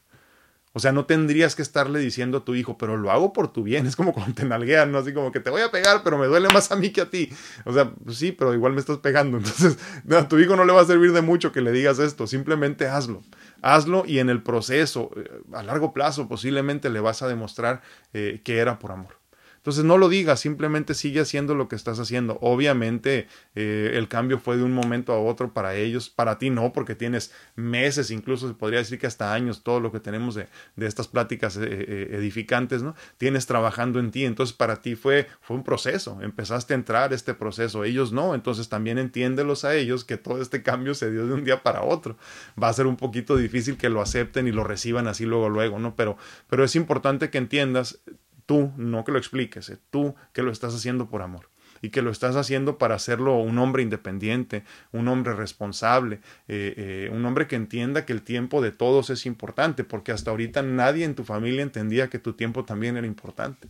[0.73, 3.63] O sea, no tendrías que estarle diciendo a tu hijo, pero lo hago por tu
[3.63, 3.85] bien.
[3.87, 4.97] Es como cuando te nalguean, ¿no?
[4.97, 7.09] Así como que te voy a pegar, pero me duele más a mí que a
[7.09, 7.29] ti.
[7.63, 9.37] O sea, pues sí, pero igual me estás pegando.
[9.37, 9.77] Entonces,
[10.11, 12.27] a tu hijo no le va a servir de mucho que le digas esto.
[12.27, 13.23] Simplemente hazlo.
[13.61, 17.81] Hazlo y en el proceso, eh, a largo plazo, posiblemente le vas a demostrar
[18.11, 19.24] que era por amor.
[19.65, 22.37] Entonces no lo digas, simplemente sigue haciendo lo que estás haciendo.
[22.39, 26.71] Obviamente eh, el cambio fue de un momento a otro para ellos, para ti no,
[26.71, 30.49] porque tienes meses, incluso se podría decir que hasta años, todo lo que tenemos de,
[30.75, 32.93] de estas pláticas eh, eh, edificantes, ¿no?
[33.17, 37.33] Tienes trabajando en ti, entonces para ti fue, fue un proceso, empezaste a entrar este
[37.33, 41.33] proceso, ellos no, entonces también entiéndelos a ellos que todo este cambio se dio de
[41.33, 42.17] un día para otro.
[42.61, 45.79] Va a ser un poquito difícil que lo acepten y lo reciban así luego, luego,
[45.79, 45.95] ¿no?
[45.95, 47.99] Pero, pero es importante que entiendas
[48.45, 51.49] Tú, no que lo expliques, eh, tú que lo estás haciendo por amor
[51.81, 57.09] y que lo estás haciendo para hacerlo un hombre independiente, un hombre responsable, eh, eh,
[57.11, 61.05] un hombre que entienda que el tiempo de todos es importante, porque hasta ahorita nadie
[61.05, 63.67] en tu familia entendía que tu tiempo también era importante,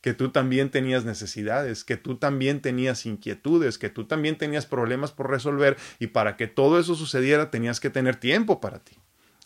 [0.00, 5.12] que tú también tenías necesidades, que tú también tenías inquietudes, que tú también tenías problemas
[5.12, 8.96] por resolver y para que todo eso sucediera tenías que tener tiempo para ti.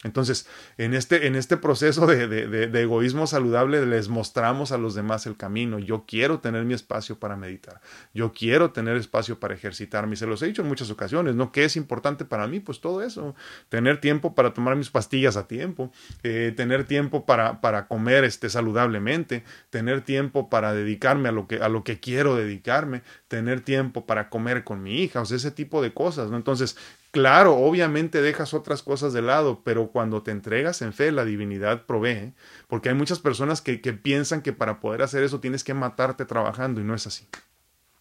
[0.06, 0.46] Entonces,
[0.78, 5.26] en este, en este proceso de, de, de, egoísmo saludable les mostramos a los demás
[5.26, 5.78] el camino.
[5.78, 7.80] Yo quiero tener mi espacio para meditar.
[8.14, 10.16] Yo quiero tener espacio para ejercitarme.
[10.16, 11.50] Se los he dicho en muchas ocasiones, ¿no?
[11.50, 12.60] ¿Qué es importante para mí?
[12.60, 13.34] Pues todo eso.
[13.68, 15.92] Tener tiempo para tomar mis pastillas a tiempo.
[16.22, 19.44] Eh, tener tiempo para, para comer este, saludablemente.
[19.70, 23.02] Tener tiempo para dedicarme a lo, que, a lo que quiero dedicarme.
[23.26, 25.20] Tener tiempo para comer con mi hija.
[25.20, 26.36] O sea, ese tipo de cosas, ¿no?
[26.36, 26.76] Entonces,
[27.16, 31.86] Claro, obviamente dejas otras cosas de lado, pero cuando te entregas en fe, la divinidad
[31.86, 32.34] provee,
[32.68, 36.26] porque hay muchas personas que, que piensan que para poder hacer eso tienes que matarte
[36.26, 37.26] trabajando y no es así.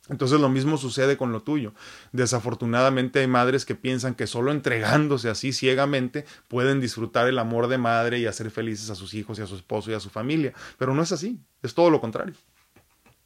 [0.09, 1.73] Entonces lo mismo sucede con lo tuyo.
[2.11, 7.77] Desafortunadamente hay madres que piensan que solo entregándose así ciegamente pueden disfrutar el amor de
[7.77, 10.51] madre y hacer felices a sus hijos y a su esposo y a su familia.
[10.77, 12.35] Pero no es así, es todo lo contrario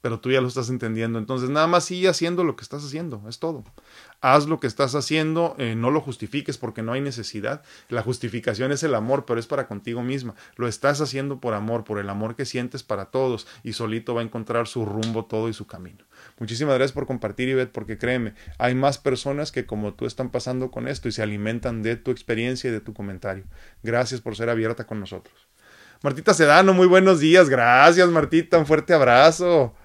[0.02, 1.20] pero tú ya lo estás entendiendo.
[1.20, 3.64] Entonces, nada más sigue haciendo lo que estás haciendo, es todo.
[4.22, 7.64] Haz lo que estás haciendo, eh, no lo justifiques porque no hay necesidad.
[7.90, 10.36] La justificación es el amor, pero es para contigo misma.
[10.56, 14.22] Lo estás haciendo por amor, por el amor que sientes para todos y solito va
[14.22, 16.06] a encontrar su rumbo todo y su camino.
[16.38, 20.72] Muchísimas gracias por compartir, Ivette, porque créeme, hay más personas que como tú están pasando
[20.72, 23.46] con esto y se alimentan de tu experiencia y de tu comentario.
[23.84, 25.50] Gracias por ser abierta con nosotros.
[26.02, 27.50] Martita Sedano, muy buenos días.
[27.50, 28.58] Gracias, Martita.
[28.58, 29.76] Un fuerte abrazo.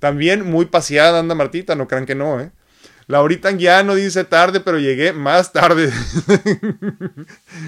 [0.00, 2.50] También muy paseada anda Martita, no crean que no, ¿eh?
[3.10, 3.50] Laurita
[3.82, 5.92] no dice tarde, pero llegué más tarde.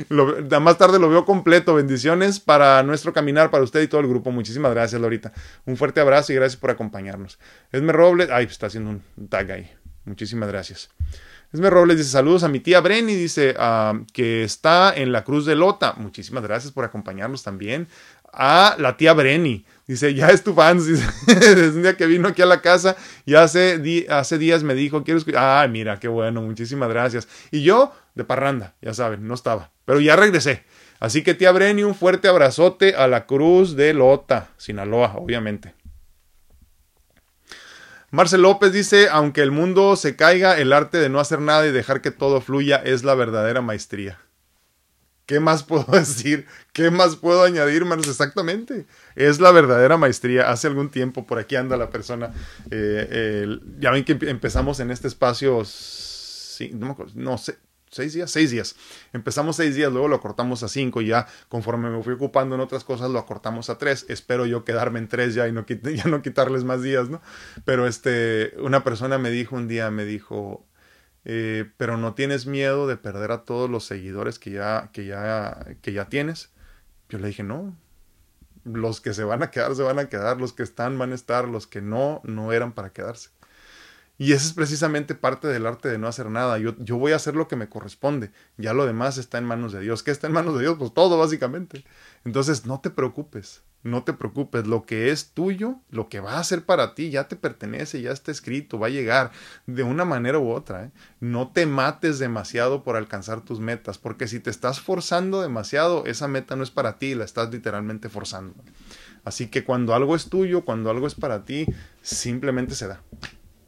[0.60, 1.74] más tarde lo veo completo.
[1.74, 4.30] Bendiciones para nuestro caminar, para usted y todo el grupo.
[4.30, 5.32] Muchísimas gracias, Laurita.
[5.64, 7.40] Un fuerte abrazo y gracias por acompañarnos.
[7.72, 9.68] Esme Robles, ay, está haciendo un tag ahí.
[10.04, 10.90] Muchísimas gracias.
[11.52, 15.44] Esme Robles dice saludos a mi tía Brenny, dice ah, que está en la Cruz
[15.44, 15.94] de Lota.
[15.96, 17.88] Muchísimas gracias por acompañarnos también.
[18.32, 19.66] A la tía Brenny.
[19.86, 20.78] Dice, ya es tu fan.
[21.26, 25.04] Desde un día que vino aquí a la casa y hace, hace días me dijo,
[25.04, 25.64] quiero escuchar.
[25.64, 27.28] Ah, mira, qué bueno, muchísimas gracias.
[27.50, 29.70] Y yo, de parranda, ya saben, no estaba.
[29.84, 30.64] Pero ya regresé.
[31.00, 35.74] Así que tía Breni, un fuerte abrazote a la Cruz de Lota, Sinaloa, obviamente.
[38.12, 41.72] Marcel López dice, aunque el mundo se caiga, el arte de no hacer nada y
[41.72, 44.18] dejar que todo fluya es la verdadera maestría.
[45.26, 46.46] ¿Qué más puedo decir?
[46.72, 48.08] ¿Qué más puedo añadir, Manos?
[48.08, 48.86] Exactamente.
[49.14, 50.50] Es la verdadera maestría.
[50.50, 52.32] Hace algún tiempo por aquí anda la persona.
[52.70, 55.62] Eh, ya ven que empezamos en este espacio,
[56.72, 57.58] no, me acuerdo, no sé,
[57.92, 58.74] seis días, seis días.
[59.12, 62.60] Empezamos seis días, luego lo cortamos a cinco y ya conforme me fui ocupando en
[62.60, 64.06] otras cosas lo acortamos a tres.
[64.08, 65.64] Espero yo quedarme en tres ya y no,
[65.94, 67.20] ya no quitarles más días, ¿no?
[67.64, 70.66] Pero este, una persona me dijo un día, me dijo,
[71.24, 75.76] eh, pero no tienes miedo de perder a todos los seguidores que ya, que ya,
[75.80, 76.52] que ya tienes.
[77.08, 77.76] Yo le dije, no,
[78.64, 81.14] los que se van a quedar, se van a quedar, los que están van a
[81.14, 83.30] estar, los que no, no eran para quedarse.
[84.22, 86.56] Y esa es precisamente parte del arte de no hacer nada.
[86.56, 88.30] Yo, yo voy a hacer lo que me corresponde.
[88.56, 90.04] Ya lo demás está en manos de Dios.
[90.04, 90.76] ¿Qué está en manos de Dios?
[90.78, 91.84] Pues todo, básicamente.
[92.24, 93.62] Entonces, no te preocupes.
[93.82, 97.26] No te preocupes, lo que es tuyo, lo que va a ser para ti, ya
[97.26, 99.32] te pertenece, ya está escrito, va a llegar
[99.66, 100.84] de una manera u otra.
[100.84, 100.90] ¿eh?
[101.18, 106.28] No te mates demasiado por alcanzar tus metas, porque si te estás forzando demasiado, esa
[106.28, 108.54] meta no es para ti, la estás literalmente forzando.
[109.24, 111.66] Así que cuando algo es tuyo, cuando algo es para ti,
[112.02, 113.02] simplemente se da.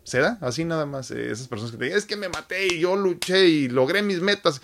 [0.04, 1.10] Se da, así nada más.
[1.10, 4.02] Eh, esas personas que te dicen, es que me maté y yo luché y logré
[4.02, 4.60] mis metas,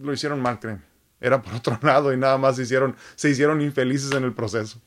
[0.00, 3.60] lo hicieron mal, créeme era por otro lado y nada más se hicieron, se hicieron
[3.60, 4.78] infelices en el proceso.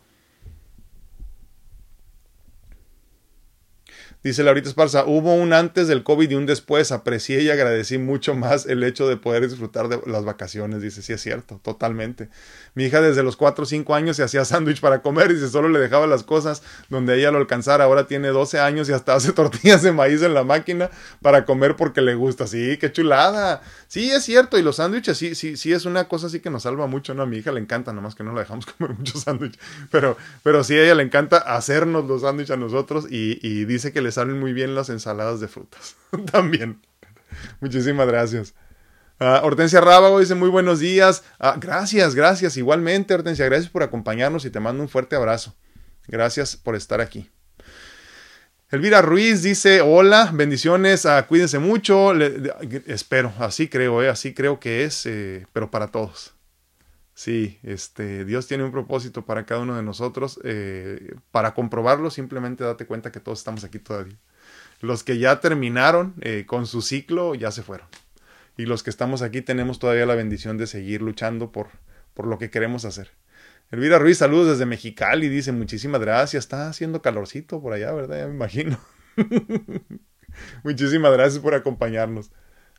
[4.23, 6.91] Dice Laurita Esparza, hubo un antes del COVID y un después.
[6.91, 10.81] Aprecié y agradecí mucho más el hecho de poder disfrutar de las vacaciones.
[10.81, 12.29] Dice, sí es cierto, totalmente.
[12.73, 15.49] Mi hija desde los 4 o 5 años se hacía sándwich para comer y se
[15.49, 17.83] solo le dejaba las cosas donde ella lo alcanzara.
[17.83, 20.89] Ahora tiene 12 años y hasta hace tortillas de maíz en la máquina
[21.21, 22.47] para comer porque le gusta.
[22.47, 23.61] Sí, qué chulada.
[23.87, 24.57] Sí, es cierto.
[24.57, 27.23] Y los sándwiches, sí, sí, sí es una cosa así que nos salva mucho, ¿no?
[27.23, 29.61] A mi hija le encanta, nomás que no la dejamos comer muchos sándwiches.
[29.91, 33.96] Pero, pero sí, a ella le encanta hacernos los sándwiches a nosotros y dice que
[34.01, 35.95] les salen muy bien las ensaladas de frutas.
[36.31, 36.81] También.
[37.59, 38.53] Muchísimas gracias.
[39.19, 41.23] Uh, Hortensia Rábago dice muy buenos días.
[41.39, 42.55] Ah, gracias, gracias.
[42.57, 45.55] Igualmente, Hortensia, gracias por acompañarnos y te mando un fuerte abrazo.
[46.07, 47.29] Gracias por estar aquí.
[48.69, 52.13] Elvira Ruiz dice hola, bendiciones, uh, cuídense mucho.
[52.85, 56.36] espero, así creo, eh, así creo que es, eh, pero para todos.
[57.17, 60.39] Sí, este, Dios tiene un propósito para cada uno de nosotros.
[60.43, 64.15] Eh, para comprobarlo, simplemente date cuenta que todos estamos aquí todavía.
[64.81, 67.87] Los que ya terminaron eh, con su ciclo ya se fueron.
[68.55, 71.69] Y los que estamos aquí tenemos todavía la bendición de seguir luchando por,
[72.13, 73.09] por lo que queremos hacer.
[73.71, 76.43] Elvira Ruiz, saludos desde Mexicali, dice muchísimas gracias.
[76.43, 78.19] Está haciendo calorcito por allá, ¿verdad?
[78.19, 78.79] Ya me imagino.
[80.63, 82.29] muchísimas gracias por acompañarnos.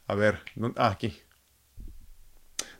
[0.07, 0.39] A ver,
[0.76, 1.22] ah, aquí.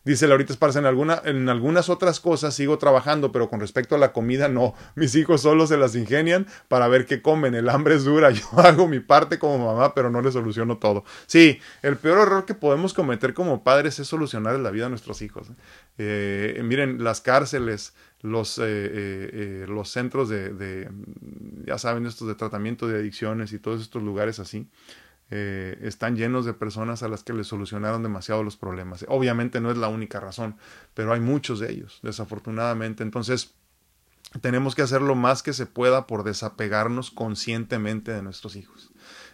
[0.09, 3.99] Dice Laurita Esparza, en, alguna, en algunas otras cosas sigo trabajando, pero con respecto a
[3.99, 4.73] la comida no.
[4.95, 7.55] Mis hijos solo se las ingenian para ver qué comen.
[7.55, 8.31] El hambre es dura.
[8.31, 11.05] Yo hago mi parte como mamá, pero no le soluciono todo.
[11.27, 15.21] Sí, el peor error que podemos cometer como padres es solucionar la vida a nuestros
[15.21, 15.49] hijos.
[15.99, 17.93] Eh, miren, las cárceles,
[18.23, 20.89] los, eh, eh, los centros de, de,
[21.67, 24.71] ya saben, estos de tratamiento de adicciones y todos estos lugares así
[25.31, 29.05] eh, están llenos de personas a las que les solucionaron demasiado los problemas.
[29.09, 30.57] Obviamente no es la única razón,
[30.95, 33.03] pero hay muchos de ellos, desafortunadamente.
[33.03, 33.55] Entonces,
[34.41, 38.91] tenemos que hacer lo más que se pueda por desapegarnos conscientemente de nuestros hijos.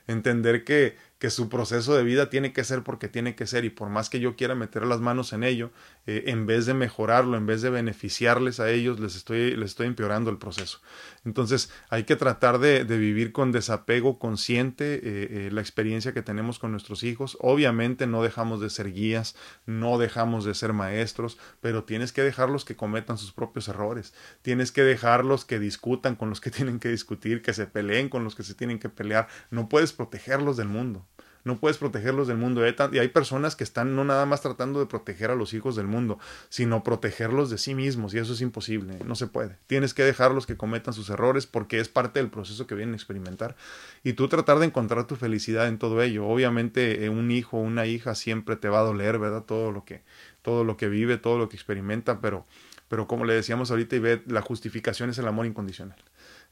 [0.06, 3.70] Entender que, que su proceso de vida tiene que ser porque tiene que ser y
[3.70, 5.70] por más que yo quiera meter las manos en ello,
[6.06, 9.86] eh, en vez de mejorarlo, en vez de beneficiarles a ellos, les estoy, les estoy
[9.86, 10.82] empeorando el proceso.
[11.24, 16.58] Entonces hay que tratar de, vivir con desapego consciente eh, eh, la experiencia que tenemos
[16.58, 17.38] con nuestros hijos.
[17.40, 22.66] Obviamente no dejamos de ser guías, no dejamos de ser maestros, pero tienes que dejarlos
[22.66, 24.12] que cometan sus propios errores.
[24.42, 28.24] Tienes que dejarlos que discutan con los que tienen que discutir, que se peleen con
[28.24, 29.28] los que se tienen que pelear.
[29.50, 31.06] No puedes protegerlos del mundo
[31.44, 32.62] no puedes protegerlos del mundo.
[32.66, 35.86] Y hay personas que están no nada más tratando de proteger a los hijos del
[35.86, 36.18] mundo,
[36.48, 39.58] sino protegerlos de sí mismos, y eso es imposible, no se puede.
[39.66, 42.96] Tienes que dejarlos que cometan sus errores porque es parte del proceso que vienen a
[42.96, 43.56] experimentar.
[44.02, 46.26] Y tú tratar de encontrar tu felicidad en todo ello.
[46.26, 49.44] Obviamente, eh, un hijo o una hija siempre te va a doler, ¿verdad?
[49.44, 50.02] Todo lo que,
[50.42, 52.46] todo lo que vive, todo lo que experimenta, pero,
[52.88, 56.02] pero como le decíamos ahorita, ve, la justificación es el amor incondicional.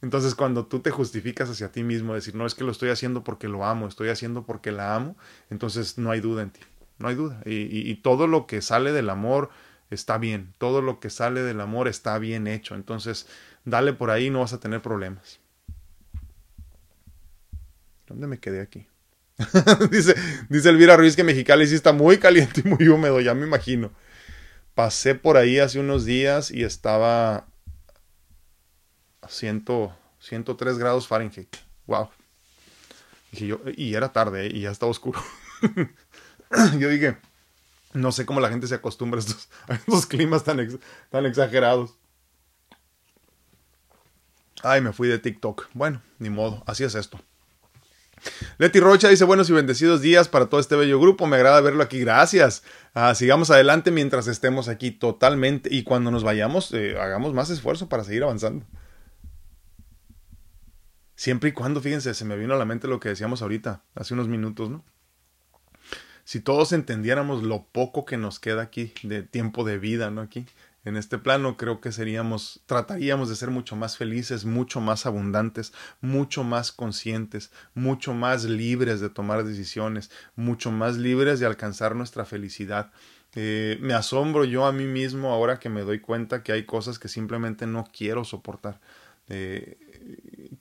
[0.03, 3.22] Entonces, cuando tú te justificas hacia ti mismo, decir, no, es que lo estoy haciendo
[3.22, 5.16] porque lo amo, estoy haciendo porque la amo,
[5.48, 6.61] entonces no hay duda en ti,
[6.98, 7.40] no hay duda.
[7.46, 9.50] Y, todo lo que sale del amor
[9.90, 12.74] está bien, todo lo que sale del amor está bien hecho.
[12.74, 13.28] Entonces,
[13.64, 15.38] dale por ahí, no vas a tener problemas.
[18.09, 18.88] ¿Dónde me quedé aquí?
[19.90, 20.16] dice,
[20.48, 23.92] dice Elvira Ruiz que Mexicali sí está muy caliente y muy húmedo, ya me imagino.
[24.74, 27.46] Pasé por ahí hace unos días y estaba
[29.33, 31.57] 103 grados Fahrenheit.
[31.87, 32.09] Wow.
[33.33, 34.51] Dije yo, y era tarde, ¿eh?
[34.53, 35.22] y ya estaba oscuro.
[36.78, 37.16] yo dije,
[37.95, 39.20] no sé cómo la gente se acostumbra
[39.68, 40.80] a estos, climas tan,
[41.11, 41.95] tan exagerados.
[44.62, 45.68] Ay, me fui de TikTok.
[45.72, 47.18] Bueno, ni modo, así es esto.
[48.59, 51.26] Leti Rocha dice buenos y bendecidos días para todo este bello grupo.
[51.26, 51.99] Me agrada verlo aquí.
[51.99, 52.62] Gracias.
[52.95, 55.68] Ah, sigamos adelante mientras estemos aquí totalmente.
[55.72, 58.64] Y cuando nos vayamos, eh, hagamos más esfuerzo para seguir avanzando.
[61.22, 64.12] Siempre y cuando, fíjense, se me vino a la mente lo que decíamos ahorita, hace
[64.12, 64.84] unos minutos, ¿no?
[66.24, 70.22] Si todos entendiéramos lo poco que nos queda aquí de tiempo de vida, ¿no?
[70.22, 70.46] Aquí,
[70.84, 75.72] en este plano, creo que seríamos, trataríamos de ser mucho más felices, mucho más abundantes,
[76.00, 82.24] mucho más conscientes, mucho más libres de tomar decisiones, mucho más libres de alcanzar nuestra
[82.24, 82.90] felicidad.
[83.36, 86.98] Eh, me asombro yo a mí mismo ahora que me doy cuenta que hay cosas
[86.98, 88.80] que simplemente no quiero soportar.
[89.28, 89.78] Eh,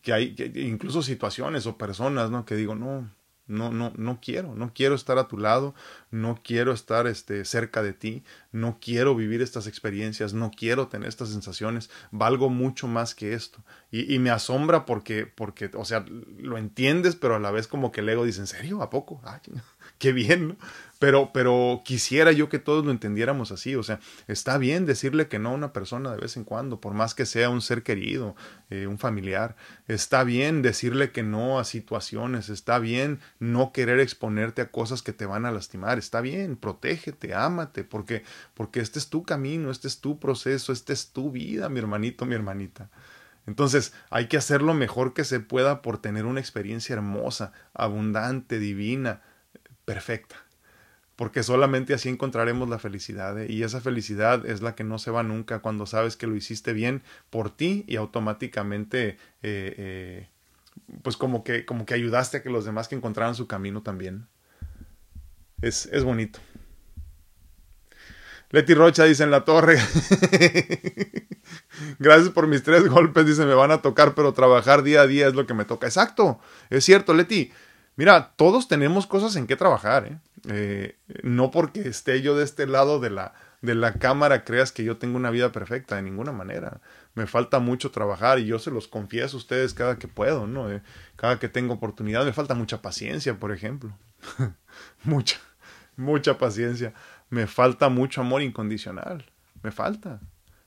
[0.02, 2.46] que hay incluso situaciones o personas, ¿no?
[2.46, 3.10] Que digo, no,
[3.48, 5.76] no, no, no quiero, no quiero estar a tu lado,
[6.10, 11.08] no quiero estar este, cerca de ti, no quiero vivir estas experiencias, no quiero tener
[11.10, 13.64] estas sensaciones, valgo mucho más que esto.
[13.92, 16.06] Y, y me asombra porque, porque, o sea,
[16.40, 18.82] lo entiendes, pero a la vez como que el ego dice, ¿en serio?
[18.82, 19.22] ¿A poco?
[19.24, 19.42] Ah,
[19.98, 20.56] qué bien, ¿no?
[21.02, 23.76] Pero, pero quisiera yo que todos lo entendiéramos así.
[23.76, 26.94] O sea, está bien decirle que no a una persona de vez en cuando, por
[26.94, 28.36] más que sea un ser querido,
[28.70, 29.56] eh, un familiar.
[29.88, 32.50] Está bien decirle que no a situaciones.
[32.50, 35.98] Está bien no querer exponerte a cosas que te van a lastimar.
[35.98, 38.22] Está bien, protégete, ámate, porque,
[38.54, 42.26] porque este es tu camino, este es tu proceso, esta es tu vida, mi hermanito,
[42.26, 42.90] mi hermanita.
[43.48, 48.60] Entonces hay que hacer lo mejor que se pueda por tener una experiencia hermosa, abundante,
[48.60, 49.22] divina,
[49.86, 50.36] perfecta
[51.22, 53.46] porque solamente así encontraremos la felicidad ¿eh?
[53.48, 56.74] y esa felicidad es la que no se va nunca cuando sabes que lo hiciste
[56.74, 60.28] bien por ti y automáticamente eh, eh,
[61.04, 64.26] pues como que como que ayudaste a que los demás que encontraran su camino también
[65.62, 66.40] es, es bonito
[68.52, 69.78] Leti Rocha dice en la torre
[72.00, 75.28] gracias por mis tres golpes dice me van a tocar pero trabajar día a día
[75.28, 76.40] es lo que me toca exacto
[76.70, 77.52] es cierto Leti
[77.96, 80.18] mira todos tenemos cosas en que trabajar ¿eh?
[80.50, 84.84] Eh, no porque esté yo de este lado de la, de la cámara creas que
[84.84, 86.82] yo tengo una vida perfecta, de ninguna manera.
[87.14, 90.72] Me falta mucho trabajar y yo se los confieso a ustedes cada que puedo, ¿no?
[90.72, 90.82] Eh,
[91.16, 93.96] cada que tengo oportunidad, me falta mucha paciencia, por ejemplo.
[95.04, 95.38] mucha,
[95.96, 96.94] mucha paciencia.
[97.32, 99.26] Me falta mucho amor incondicional.
[99.64, 100.20] Me falta,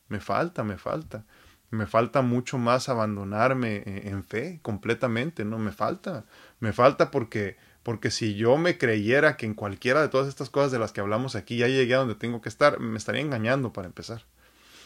[0.08, 1.24] me falta, me falta.
[1.70, 5.58] Me falta mucho más abandonarme eh, en fe completamente, ¿no?
[5.58, 6.24] Me falta.
[6.60, 10.72] Me falta porque porque si yo me creyera que en cualquiera de todas estas cosas
[10.72, 13.74] de las que hablamos aquí ya llegué a donde tengo que estar, me estaría engañando
[13.74, 14.24] para empezar.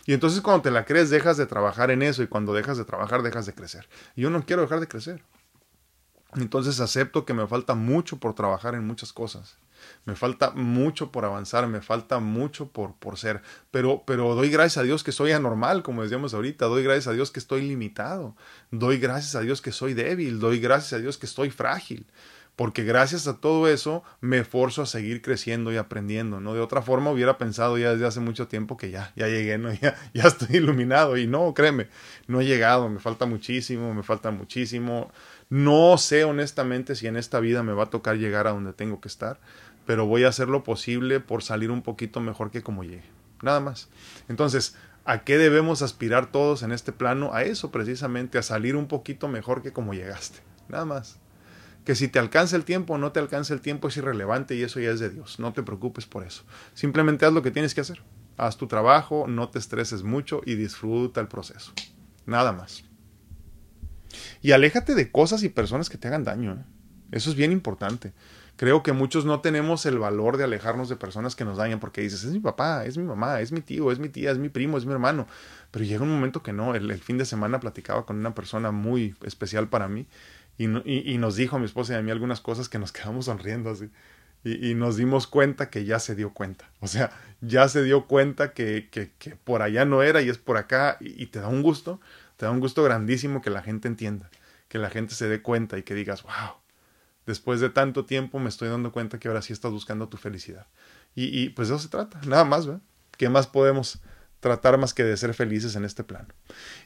[0.05, 2.85] Y entonces cuando te la crees dejas de trabajar en eso y cuando dejas de
[2.85, 3.89] trabajar dejas de crecer.
[4.17, 5.23] Y yo no quiero dejar de crecer.
[6.35, 9.59] Entonces acepto que me falta mucho por trabajar en muchas cosas.
[10.05, 13.43] Me falta mucho por avanzar, me falta mucho por, por ser.
[13.71, 16.67] Pero, pero doy gracias a Dios que soy anormal, como decíamos ahorita.
[16.67, 18.37] Doy gracias a Dios que estoy limitado.
[18.71, 20.41] Doy gracias a Dios que soy débil.
[20.41, 22.07] Doy gracias a Dios que estoy frágil
[22.59, 26.55] porque gracias a todo eso me esforzo a seguir creciendo y aprendiendo, ¿no?
[26.55, 29.73] De otra forma hubiera pensado ya desde hace mucho tiempo que ya, ya llegué, ¿no?
[29.81, 31.87] Ya, ya estoy iluminado y no, créeme,
[32.27, 35.13] no he llegado, me falta muchísimo, me falta muchísimo.
[35.51, 39.01] No sé honestamente si en esta vida me va a tocar llegar a donde tengo
[39.01, 39.39] que estar,
[39.89, 43.05] pero voy a hacer lo posible por salir un poquito mejor que como llegué.
[43.41, 43.89] Nada más.
[44.29, 44.77] Entonces,
[45.07, 47.33] ¿a qué debemos aspirar todos en este plano?
[47.33, 50.41] A eso precisamente, a salir un poquito mejor que como llegaste.
[50.69, 51.19] Nada más
[51.87, 54.63] que si te alcanza el tiempo o no te alcanza el tiempo es irrelevante y
[54.63, 55.39] eso ya es de Dios.
[55.39, 56.45] No te preocupes por eso.
[56.75, 58.03] Simplemente haz lo que tienes que hacer.
[58.37, 61.73] Haz tu trabajo, no te estreses mucho y disfruta el proceso.
[62.27, 62.85] Nada más.
[64.43, 66.53] Y aléjate de cosas y personas que te hagan daño.
[66.53, 66.65] ¿eh?
[67.11, 68.13] Eso es bien importante.
[68.59, 72.03] Creo que muchos no tenemos el valor de alejarnos de personas que nos dañan porque
[72.03, 74.51] dices, es mi papá, es mi mamá, es mi tío, es mi tía, es mi
[74.51, 75.27] primo, es mi hermano.
[75.71, 76.75] Pero llega un momento que no.
[76.75, 80.07] el fin de semana platicaba con una persona muy especial para mí
[80.59, 83.27] y, y, nos dijo a mi esposa y a mí algunas cosas que nos quedamos
[83.27, 83.91] sonriendo así.
[84.45, 86.69] Y, nos dimos cuenta que ya se dio cuenta.
[86.81, 90.39] O sea, ya se dio cuenta que, que, que por allá no era y es
[90.39, 90.97] por acá.
[91.01, 92.01] Y, te da un gusto,
[92.37, 94.31] te da un gusto grandísimo que la gente entienda,
[94.69, 96.57] que la gente se dé cuenta y que digas, wow,
[97.29, 100.67] después de tanto tiempo me estoy dando cuenta que ahora sí estás buscando tu felicidad.
[101.15, 102.81] Y, pues eso se trata, nada más, ¿verdad?
[103.17, 104.01] ¿Qué más podemos
[104.41, 106.29] tratar más que de ser felices en este plano.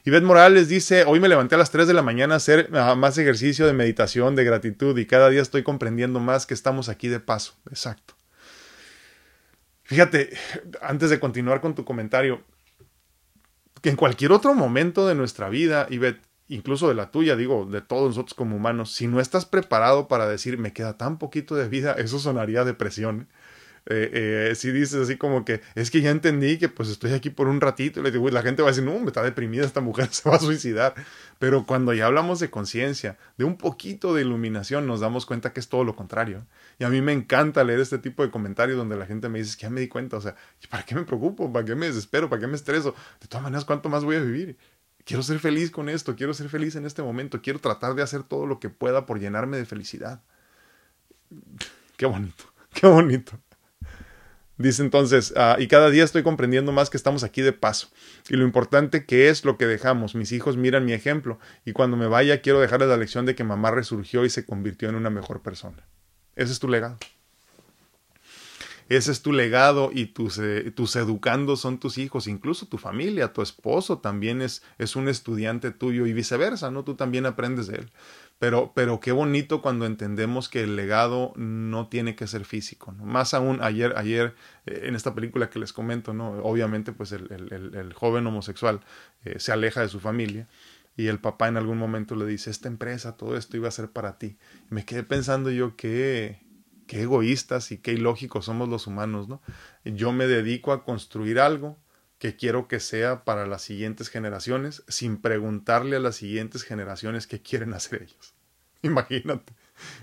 [0.05, 2.95] Ivette Morales dice, hoy me levanté a las 3 de la mañana a hacer ah,
[2.95, 7.09] más ejercicio de meditación, de gratitud y cada día estoy comprendiendo más que estamos aquí
[7.09, 7.53] de paso.
[7.69, 8.15] Exacto.
[9.83, 10.35] Fíjate,
[10.81, 12.41] antes de continuar con tu comentario,
[13.83, 17.81] que en cualquier otro momento de nuestra vida, Ivette, incluso de la tuya, digo, de
[17.81, 21.67] todos nosotros como humanos, si no estás preparado para decir, me queda tan poquito de
[21.69, 23.27] vida, eso sonaría depresión.
[23.85, 27.29] Eh, eh, si dices así como que es que ya entendí que pues estoy aquí
[27.29, 29.65] por un ratito y le digo, la gente va a decir, no, me está deprimida
[29.65, 30.93] esta mujer, se va a suicidar.
[31.37, 35.59] Pero cuando ya hablamos de conciencia, de un poquito de iluminación, nos damos cuenta que
[35.59, 36.45] es todo lo contrario.
[36.79, 39.57] Y a mí me encanta leer este tipo de comentarios donde la gente me dice,
[39.57, 40.35] que ya me di cuenta, o sea,
[40.69, 41.51] ¿para qué me preocupo?
[41.51, 42.29] ¿Para qué me desespero?
[42.29, 42.95] ¿Para qué me estreso?
[43.19, 44.57] De todas maneras, ¿cuánto más voy a vivir?
[45.05, 48.23] Quiero ser feliz con esto, quiero ser feliz en este momento, quiero tratar de hacer
[48.23, 50.21] todo lo que pueda por llenarme de felicidad.
[51.97, 52.43] Qué bonito,
[52.73, 53.39] qué bonito.
[54.57, 57.89] Dice entonces, ah, y cada día estoy comprendiendo más que estamos aquí de paso.
[58.29, 60.15] Y lo importante que es lo que dejamos.
[60.15, 61.39] Mis hijos miran mi ejemplo.
[61.65, 64.89] Y cuando me vaya quiero dejarles la lección de que mamá resurgió y se convirtió
[64.89, 65.87] en una mejor persona.
[66.35, 66.97] Ese es tu legado.
[68.89, 73.33] Ese es tu legado y tus, eh, tus educandos son tus hijos, incluso tu familia,
[73.33, 76.83] tu esposo también es, es un estudiante tuyo y viceversa, ¿no?
[76.83, 77.91] Tú también aprendes de él.
[78.39, 82.91] Pero, pero qué bonito cuando entendemos que el legado no tiene que ser físico.
[82.91, 86.31] Más aún ayer, ayer eh, en esta película que les comento, ¿no?
[86.43, 88.81] Obviamente, pues el, el, el joven homosexual
[89.23, 90.47] eh, se aleja de su familia
[90.95, 93.89] y el papá en algún momento le dice, esta empresa, todo esto iba a ser
[93.89, 94.37] para ti.
[94.69, 96.42] Me quedé pensando yo qué,
[96.85, 99.41] qué egoístas y qué ilógicos somos los humanos, ¿no?
[99.83, 101.77] Yo me dedico a construir algo
[102.17, 107.41] que quiero que sea para las siguientes generaciones sin preguntarle a las siguientes generaciones qué
[107.41, 108.33] quieren hacer ellos.
[108.81, 109.53] Imagínate.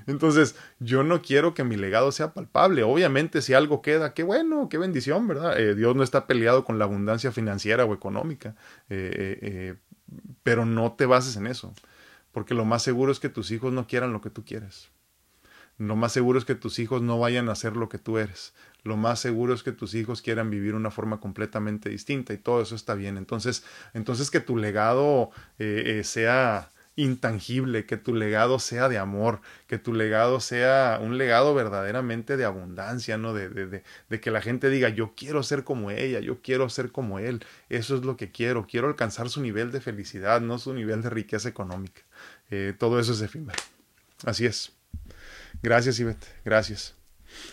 [0.07, 2.83] Entonces, yo no quiero que mi legado sea palpable.
[2.83, 5.59] Obviamente, si algo queda, qué bueno, qué bendición, ¿verdad?
[5.59, 8.55] Eh, Dios no está peleado con la abundancia financiera o económica,
[8.89, 9.74] eh, eh,
[10.43, 11.72] pero no te bases en eso,
[12.33, 14.91] porque lo más seguro es que tus hijos no quieran lo que tú quieres.
[15.81, 18.53] Lo más seguro es que tus hijos no vayan a hacer lo que tú eres
[18.85, 22.62] lo más seguro es que tus hijos quieran vivir una forma completamente distinta y todo
[22.62, 23.18] eso está bien.
[23.18, 23.64] Entonces,
[23.95, 29.78] entonces que tu legado eh, eh, sea intangible, que tu legado sea de amor, que
[29.78, 33.33] tu legado sea un legado verdaderamente de abundancia, ¿no?
[33.33, 36.91] De, de, de, que la gente diga, yo quiero ser como ella, yo quiero ser
[36.93, 40.74] como él, eso es lo que quiero, quiero alcanzar su nivel de felicidad, no su
[40.74, 42.03] nivel de riqueza económica.
[42.51, 43.59] Eh, todo eso es efímero.
[44.26, 44.80] Así es.
[45.62, 46.94] Gracias, Ivette, gracias.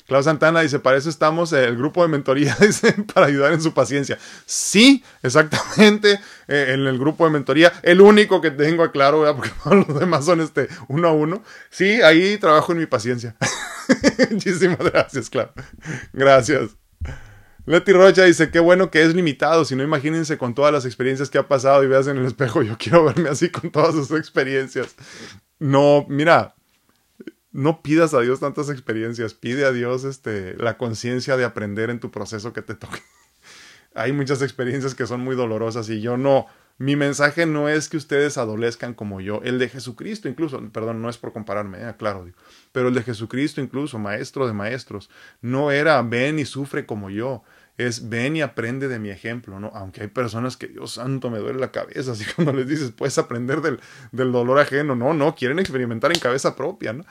[0.08, 3.74] Clau Santana dice, para eso estamos el grupo de mentoría, dice, para ayudar en su
[3.74, 4.18] paciencia.
[4.46, 9.52] Sí, exactamente, eh, en el grupo de mentoría, el único que tengo a claro, porque
[9.64, 11.44] todos los demás son este uno a uno.
[11.70, 13.36] Sí, ahí trabajo en mi paciencia.
[14.32, 15.50] Muchísimas gracias, Clau.
[16.14, 16.72] Gracias.
[17.66, 21.30] Leti Rocha dice, qué bueno que es limitado, si no imagínense con todas las experiencias
[21.30, 24.10] que ha pasado y veas en el espejo, yo quiero verme así con todas sus
[24.12, 24.96] experiencias.
[25.60, 26.56] No, mira,
[27.58, 32.00] no pidas a Dios tantas experiencias, pide a Dios este, la conciencia de aprender en
[32.00, 33.02] tu proceso que te toque.
[33.96, 36.46] Hay muchas experiencias que son muy dolorosas y yo no,
[36.78, 41.10] mi mensaje no es que ustedes adolezcan como yo, el de Jesucristo incluso, perdón, no
[41.10, 42.30] es por compararme, eh, claro,
[42.72, 45.10] pero el de Jesucristo incluso, maestro de maestros,
[45.42, 47.42] no era ven y sufre como yo,
[47.78, 49.72] es ven y aprende de mi ejemplo, ¿no?
[49.74, 53.18] Aunque hay personas que, Dios santo, me duele la cabeza, así cuando les dices, puedes
[53.18, 53.80] aprender del,
[54.12, 57.06] del dolor ajeno, no, no, quieren experimentar en cabeza propia, ¿no?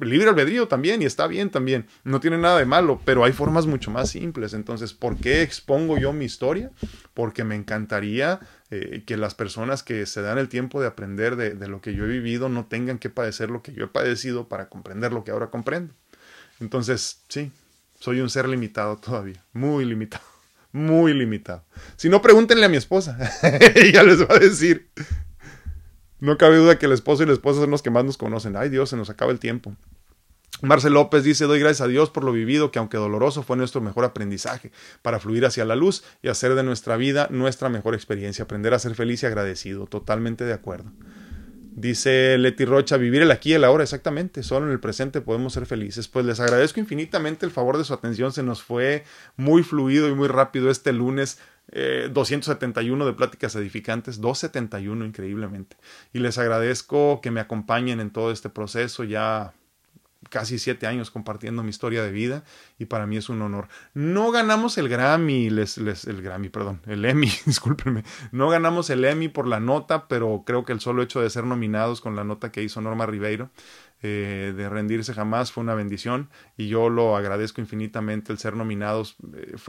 [0.00, 3.66] Libre albedrío también y está bien también, no tiene nada de malo, pero hay formas
[3.66, 4.54] mucho más simples.
[4.54, 6.70] Entonces, ¿por qué expongo yo mi historia?
[7.14, 8.40] Porque me encantaría
[8.70, 11.94] eh, que las personas que se dan el tiempo de aprender de, de, lo que
[11.94, 15.24] yo he vivido no tengan que padecer lo que yo he padecido para comprender lo
[15.24, 15.94] que ahora comprendo.
[16.60, 17.50] Entonces, sí,
[18.02, 20.24] soy un ser limitado todavía, muy limitado,
[20.72, 21.64] muy limitado.
[21.96, 23.16] Si no, pregúntenle a mi esposa,
[23.76, 24.90] ella les va a decir.
[26.22, 28.54] No cabe duda que el esposo y la esposa son los que más nos conocen.
[28.54, 29.74] Ay Dios, se nos acaba el tiempo.
[30.60, 33.80] Marcel López dice, doy gracias a Dios por lo vivido, que aunque doloroso fue nuestro
[33.80, 34.70] mejor aprendizaje,
[35.02, 38.78] para fluir hacia la luz y hacer de nuestra vida nuestra mejor experiencia, aprender a
[38.78, 39.86] ser feliz y agradecido.
[39.86, 40.92] Totalmente de acuerdo.
[41.74, 45.54] Dice Leti Rocha, vivir el aquí y el ahora, exactamente, solo en el presente podemos
[45.54, 46.06] ser felices.
[46.06, 49.02] Pues les agradezco infinitamente el favor de su atención, se nos fue
[49.36, 51.40] muy fluido y muy rápido este lunes.
[51.70, 55.76] Eh, 271 de pláticas edificantes, 271 increíblemente.
[56.12, 59.54] Y les agradezco que me acompañen en todo este proceso, ya
[60.30, 62.44] casi siete años compartiendo mi historia de vida
[62.78, 63.68] y para mí es un honor.
[63.94, 68.04] No ganamos el Grammy, les, les, el Grammy, perdón, el Emmy, discúlpenme.
[68.30, 71.44] No ganamos el Emmy por la nota, pero creo que el solo hecho de ser
[71.44, 73.50] nominados con la nota que hizo Norma Ribeiro,
[74.04, 79.16] eh, de rendirse jamás, fue una bendición y yo lo agradezco infinitamente el ser nominados.
[79.34, 79.54] Eh,